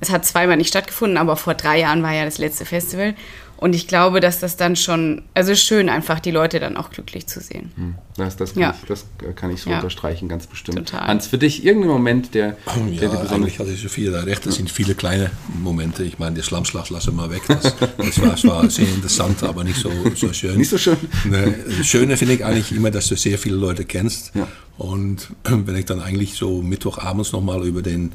es 0.00 0.10
hat 0.10 0.26
zweimal 0.26 0.56
nicht 0.56 0.68
stattgefunden, 0.68 1.16
aber 1.16 1.36
vor 1.36 1.54
drei 1.54 1.80
Jahren 1.80 2.02
war 2.02 2.12
ja 2.12 2.24
das 2.24 2.38
letzte 2.38 2.64
Festival. 2.64 3.14
Und 3.62 3.76
ich 3.76 3.86
glaube, 3.86 4.18
dass 4.18 4.40
das 4.40 4.56
dann 4.56 4.74
schon, 4.74 5.22
also 5.34 5.54
schön 5.54 5.88
einfach, 5.88 6.18
die 6.18 6.32
Leute 6.32 6.58
dann 6.58 6.76
auch 6.76 6.90
glücklich 6.90 7.28
zu 7.28 7.38
sehen. 7.38 7.70
Hm. 7.76 7.94
Das, 8.16 8.36
das, 8.36 8.54
kann, 8.54 8.62
ja. 8.62 8.74
ich, 8.82 8.88
das 8.88 9.06
kann 9.36 9.52
ich 9.52 9.62
so 9.62 9.70
ja. 9.70 9.76
unterstreichen, 9.76 10.28
ganz 10.28 10.48
bestimmt. 10.48 10.78
Total. 10.78 11.06
Hans, 11.06 11.28
für 11.28 11.38
dich 11.38 11.64
irgendein 11.64 11.92
Moment, 11.92 12.34
der, 12.34 12.56
oh, 12.66 12.90
ja, 12.90 13.08
der 13.08 13.30
eigentlich 13.30 13.60
hatte 13.60 13.70
ich 13.70 13.80
so 13.80 13.88
viele 13.88 14.10
da 14.10 14.22
recht. 14.22 14.44
Das 14.46 14.56
sind 14.56 14.68
viele 14.68 14.96
kleine 14.96 15.30
Momente. 15.62 16.02
Ich 16.02 16.18
meine, 16.18 16.34
der 16.34 16.42
Schlammschlag 16.42 16.90
lassen 16.90 17.12
wir 17.12 17.22
mal 17.22 17.30
weg. 17.30 17.42
Das, 17.46 17.62
das, 17.62 18.20
war, 18.20 18.30
das 18.30 18.44
war 18.44 18.68
sehr 18.68 18.88
interessant, 18.88 19.44
aber 19.44 19.62
nicht 19.62 19.78
so, 19.78 19.92
so 20.16 20.32
schön. 20.32 20.56
Nicht 20.56 20.70
so 20.70 20.78
schön. 20.78 20.96
Ne, 21.24 21.54
das 21.78 21.86
Schöne 21.86 22.16
finde 22.16 22.34
ich 22.34 22.44
eigentlich 22.44 22.72
immer, 22.72 22.90
dass 22.90 23.06
du 23.06 23.14
sehr 23.14 23.38
viele 23.38 23.54
Leute 23.54 23.84
kennst. 23.84 24.34
Ja. 24.34 24.48
Und 24.78 25.28
wenn 25.44 25.76
ich 25.76 25.84
dann 25.84 26.00
eigentlich 26.00 26.34
so 26.34 26.62
Mittwochabends 26.62 27.32
nochmal 27.32 27.66
über, 27.66 27.82
den, 27.82 28.12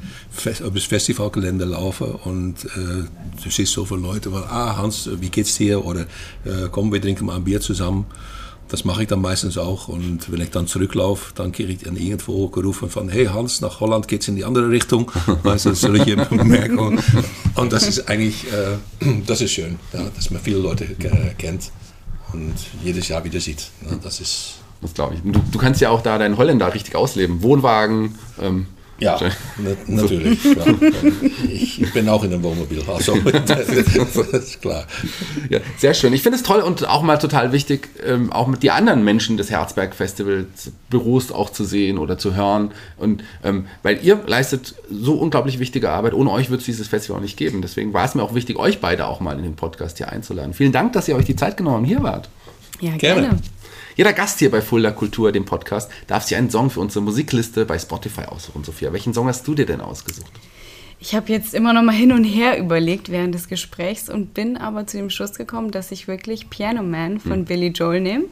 über 0.59 0.71
das 0.71 0.83
Festivalgelände 0.83 1.65
laufe 1.65 2.05
und 2.05 2.65
äh, 2.65 3.05
du 3.43 3.49
siehst 3.49 3.73
so 3.73 3.85
viele 3.85 4.01
Leute, 4.01 4.31
weil, 4.33 4.43
ah 4.43 4.77
Hans, 4.77 5.09
wie 5.19 5.29
geht's 5.29 5.55
dir? 5.57 5.85
Oder 5.85 6.01
äh, 6.45 6.67
komm, 6.71 6.91
wir 6.91 7.01
trinken 7.01 7.25
mal 7.25 7.35
ein 7.35 7.43
Bier 7.43 7.61
zusammen. 7.61 8.05
Das 8.69 8.83
mache 8.83 9.03
ich 9.03 9.07
dann 9.07 9.21
meistens 9.21 9.57
auch. 9.57 9.87
Und 9.87 10.29
wenn 10.29 10.41
ich 10.41 10.49
dann 10.49 10.67
zurücklaufe, 10.67 11.33
dann 11.35 11.53
kriege 11.53 11.71
ich 11.71 11.79
dann 11.83 11.95
irgendwo 11.95 12.49
gerufen 12.49 12.89
von, 12.89 13.07
hey 13.07 13.27
Hans, 13.27 13.61
nach 13.61 13.79
Holland 13.79 14.09
geht 14.09 14.23
es 14.23 14.27
in 14.27 14.35
die 14.35 14.43
andere 14.43 14.69
Richtung. 14.69 15.11
Also 15.43 15.73
solche 15.73 16.17
Bemerkungen. 16.17 16.99
Und 17.55 17.71
das 17.71 17.87
ist 17.87 18.09
eigentlich, 18.09 18.45
äh, 18.51 18.77
das 19.25 19.39
ist 19.39 19.51
schön, 19.51 19.79
ja, 19.93 20.05
dass 20.15 20.31
man 20.31 20.41
viele 20.41 20.57
Leute 20.57 20.85
kennt 21.37 21.71
und 22.33 22.55
jedes 22.83 23.07
Jahr 23.07 23.23
wieder 23.23 23.39
sieht. 23.39 23.69
Ja, 23.89 23.95
das 24.03 24.19
ist 24.19 24.55
das 24.81 24.93
glaube 24.93 25.15
ich. 25.15 25.21
Du, 25.21 25.39
du, 25.51 25.57
kannst 25.57 25.81
ja 25.81 25.89
auch 25.89 26.01
da 26.01 26.17
deinen 26.17 26.37
Holländer 26.37 26.73
richtig 26.73 26.95
ausleben. 26.95 27.41
Wohnwagen. 27.41 28.15
Ähm, 28.41 28.67
ja, 28.99 29.19
natürlich. 29.87 30.43
Ja. 30.43 30.65
Ich 31.47 31.93
bin 31.93 32.09
auch 32.09 32.23
in 32.23 32.33
einem 32.33 32.41
Wohnmobil, 32.41 32.81
also 32.87 33.15
das 33.45 33.69
ist 33.69 34.61
klar. 34.61 34.87
Ja, 35.49 35.59
sehr 35.77 35.93
schön. 35.93 36.13
Ich 36.13 36.23
finde 36.23 36.37
es 36.37 36.43
toll 36.43 36.61
und 36.61 36.87
auch 36.87 37.03
mal 37.03 37.17
total 37.17 37.51
wichtig, 37.51 37.89
ähm, 38.03 38.31
auch 38.31 38.47
mit 38.47 38.63
die 38.63 38.71
anderen 38.71 39.03
Menschen 39.03 39.37
des 39.37 39.51
Herzberg 39.51 39.93
Festivals 39.93 40.71
Büros 40.89 41.31
auch 41.31 41.51
zu 41.51 41.63
sehen 41.63 41.99
oder 41.99 42.17
zu 42.17 42.35
hören. 42.35 42.71
Und 42.97 43.23
ähm, 43.43 43.67
weil 43.83 44.03
ihr 44.03 44.19
leistet 44.25 44.73
so 44.89 45.13
unglaublich 45.13 45.59
wichtige 45.59 45.91
Arbeit. 45.91 46.13
Ohne 46.13 46.31
euch 46.31 46.49
wird 46.49 46.61
es 46.61 46.65
dieses 46.65 46.87
Festival 46.87 47.17
auch 47.17 47.21
nicht 47.21 47.37
geben. 47.37 47.61
Deswegen 47.61 47.93
war 47.93 48.05
es 48.05 48.15
mir 48.15 48.23
auch 48.23 48.33
wichtig, 48.33 48.57
euch 48.57 48.81
beide 48.81 49.05
auch 49.05 49.19
mal 49.19 49.37
in 49.37 49.43
den 49.43 49.55
Podcast 49.55 49.97
hier 49.97 50.11
einzuladen. 50.11 50.53
Vielen 50.53 50.71
Dank, 50.71 50.93
dass 50.93 51.07
ihr 51.07 51.15
euch 51.15 51.25
die 51.25 51.35
Zeit 51.35 51.55
genommen 51.55 51.85
hier 51.85 52.01
wart. 52.01 52.29
Ja, 52.79 52.95
gerne. 52.97 53.21
gerne. 53.21 53.39
Jeder 53.97 54.13
Gast 54.13 54.37
hier 54.37 54.51
bei 54.51 54.61
Fulda 54.61 54.91
Kultur, 54.91 55.31
dem 55.31 55.45
Podcast, 55.45 55.89
darf 56.05 56.23
sich 56.23 56.37
einen 56.37 56.51
Song 56.51 56.69
für 56.69 56.81
unsere 56.81 57.03
Musikliste 57.03 57.65
bei 57.65 57.79
Spotify 57.79 58.25
aussuchen. 58.25 58.63
Sophia, 58.63 58.93
welchen 58.93 59.11
Song 59.11 59.27
hast 59.27 59.47
du 59.47 59.55
dir 59.55 59.65
denn 59.65 59.81
ausgesucht? 59.81 60.31
Ich 60.99 61.15
habe 61.15 61.31
jetzt 61.31 61.55
immer 61.55 61.73
noch 61.73 61.81
mal 61.81 61.95
hin 61.95 62.11
und 62.11 62.23
her 62.23 62.59
überlegt 62.59 63.09
während 63.09 63.33
des 63.33 63.47
Gesprächs 63.47 64.07
und 64.07 64.35
bin 64.35 64.55
aber 64.55 64.85
zu 64.85 64.97
dem 64.97 65.09
Schluss 65.09 65.33
gekommen, 65.33 65.71
dass 65.71 65.91
ich 65.91 66.07
wirklich 66.07 66.51
Piano 66.51 66.83
Man 66.83 67.19
von 67.19 67.37
hm. 67.37 67.45
Billy 67.45 67.67
Joel 67.69 68.01
nehme. 68.01 68.25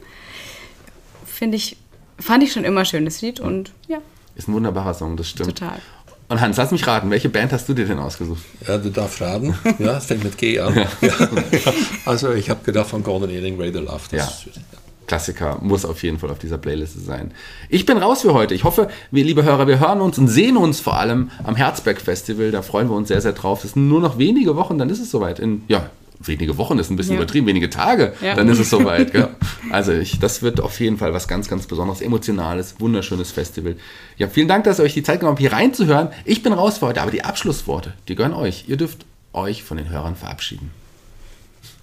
Finde 1.26 1.56
ich, 1.56 1.76
fand 2.16 2.44
ich 2.44 2.52
schon 2.52 2.62
immer 2.62 2.80
ein 2.80 2.86
schönes 2.86 3.20
Lied 3.20 3.40
und 3.40 3.72
ja. 3.88 3.98
Ist 4.36 4.46
ein 4.46 4.52
wunderbarer 4.52 4.94
Song, 4.94 5.16
das 5.16 5.28
stimmt. 5.28 5.58
Total. 5.58 5.80
Und 6.28 6.40
Hans, 6.40 6.58
lass 6.58 6.70
mich 6.70 6.86
raten, 6.86 7.10
welche 7.10 7.28
Band 7.28 7.52
hast 7.52 7.68
du 7.68 7.74
dir 7.74 7.86
denn 7.86 7.98
ausgesucht? 7.98 8.42
Ja, 8.68 8.78
du 8.78 8.90
darfst 8.90 9.20
raten. 9.20 9.56
Ja, 9.80 9.96
es 9.96 10.06
fängt 10.06 10.22
mit 10.22 10.38
G 10.38 10.60
an. 10.60 10.76
Ja. 10.76 10.86
Ja. 11.00 11.72
Also 12.04 12.32
ich 12.34 12.50
habe 12.50 12.62
gedacht 12.62 12.88
von 12.88 13.02
Golden 13.02 13.30
Earring, 13.30 13.60
Ray 13.60 13.72
the 13.72 13.80
Love. 13.80 14.02
Das 14.10 14.44
ja. 14.44 14.50
Ist, 14.52 14.60
Klassiker 15.06 15.58
muss 15.62 15.84
auf 15.84 16.02
jeden 16.02 16.18
Fall 16.18 16.30
auf 16.30 16.38
dieser 16.38 16.58
Playliste 16.58 17.00
sein. 17.00 17.32
Ich 17.68 17.86
bin 17.86 17.98
raus 17.98 18.22
für 18.22 18.34
heute. 18.34 18.54
Ich 18.54 18.64
hoffe, 18.64 18.88
wir, 19.10 19.24
liebe 19.24 19.44
Hörer, 19.44 19.66
wir 19.66 19.80
hören 19.80 20.00
uns 20.00 20.18
und 20.18 20.28
sehen 20.28 20.56
uns 20.56 20.80
vor 20.80 20.98
allem 20.98 21.30
am 21.44 21.56
Herzberg 21.56 22.00
Festival. 22.00 22.50
Da 22.50 22.62
freuen 22.62 22.88
wir 22.88 22.96
uns 22.96 23.08
sehr, 23.08 23.20
sehr 23.20 23.32
drauf. 23.32 23.64
Es 23.64 23.72
sind 23.72 23.88
nur 23.88 24.00
noch 24.00 24.18
wenige 24.18 24.56
Wochen, 24.56 24.78
dann 24.78 24.90
ist 24.90 25.00
es 25.00 25.10
soweit. 25.10 25.38
In, 25.38 25.62
ja, 25.68 25.90
wenige 26.20 26.56
Wochen 26.56 26.78
ist 26.78 26.90
ein 26.90 26.96
bisschen 26.96 27.14
ja. 27.14 27.20
übertrieben, 27.20 27.46
wenige 27.46 27.70
Tage, 27.70 28.14
ja. 28.20 28.34
dann 28.34 28.48
ist 28.48 28.58
es 28.58 28.70
soweit. 28.70 29.12
Gell? 29.12 29.28
Also 29.70 29.92
ich, 29.92 30.20
das 30.20 30.42
wird 30.42 30.60
auf 30.60 30.78
jeden 30.78 30.96
Fall 30.96 31.12
was 31.12 31.26
ganz, 31.26 31.48
ganz 31.48 31.66
Besonderes, 31.66 32.00
emotionales, 32.00 32.76
wunderschönes 32.78 33.32
Festival. 33.32 33.74
Ja, 34.16 34.28
vielen 34.28 34.46
Dank, 34.46 34.62
dass 34.62 34.78
ihr 34.78 34.84
euch 34.84 34.94
die 34.94 35.02
Zeit 35.02 35.18
genommen 35.18 35.34
habt, 35.34 35.40
hier 35.40 35.52
reinzuhören. 35.52 36.10
Ich 36.24 36.44
bin 36.44 36.52
raus 36.52 36.78
für 36.78 36.86
heute, 36.86 37.02
aber 37.02 37.10
die 37.10 37.24
Abschlussworte, 37.24 37.92
die 38.06 38.14
gehören 38.14 38.32
euch. 38.32 38.64
Ihr 38.68 38.76
dürft 38.76 39.04
euch 39.32 39.64
von 39.64 39.76
den 39.76 39.90
Hörern 39.90 40.14
verabschieden. 40.14 40.70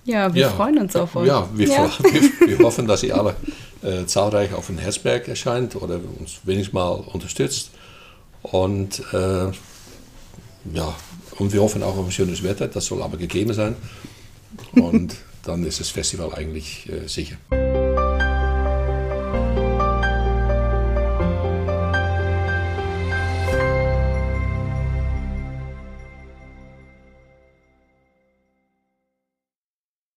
Ja, 0.06 0.34
wir 0.34 0.42
ja, 0.44 0.50
freuen 0.50 0.80
uns 0.80 0.96
auf 0.96 1.16
euch. 1.16 1.28
Ja, 1.28 1.48
wir, 1.54 1.68
ja. 1.68 1.90
wir, 2.00 2.48
wir 2.48 2.60
hoffen, 2.60 2.88
dass 2.88 3.04
ihr 3.04 3.18
alle 3.18 3.36
äh, 3.82 4.06
zahlreich 4.06 4.54
auf 4.54 4.68
dem 4.68 4.78
Herzberg 4.78 5.28
erscheint 5.28 5.76
oder 5.76 6.00
uns 6.20 6.40
wenigstens 6.44 6.74
mal 6.74 6.90
unterstützt. 6.90 7.72
Und 8.42 9.02
äh, 9.14 9.52
ja, 10.74 10.96
und 11.38 11.54
wir 11.54 11.62
hoffen 11.62 11.84
auch 11.84 11.98
auf 11.98 12.06
ein 12.06 12.12
schönes 12.12 12.44
Wetter, 12.44 12.68
das 12.68 12.86
soll 12.86 13.02
aber 13.02 13.18
gegeben 13.18 13.54
sein. 13.54 13.76
Und 14.74 15.16
dann 15.44 15.66
ist 15.66 15.80
das 15.80 15.90
Festival 15.90 16.34
eigentlich 16.34 16.90
äh, 16.90 17.08
sicher. 17.08 17.38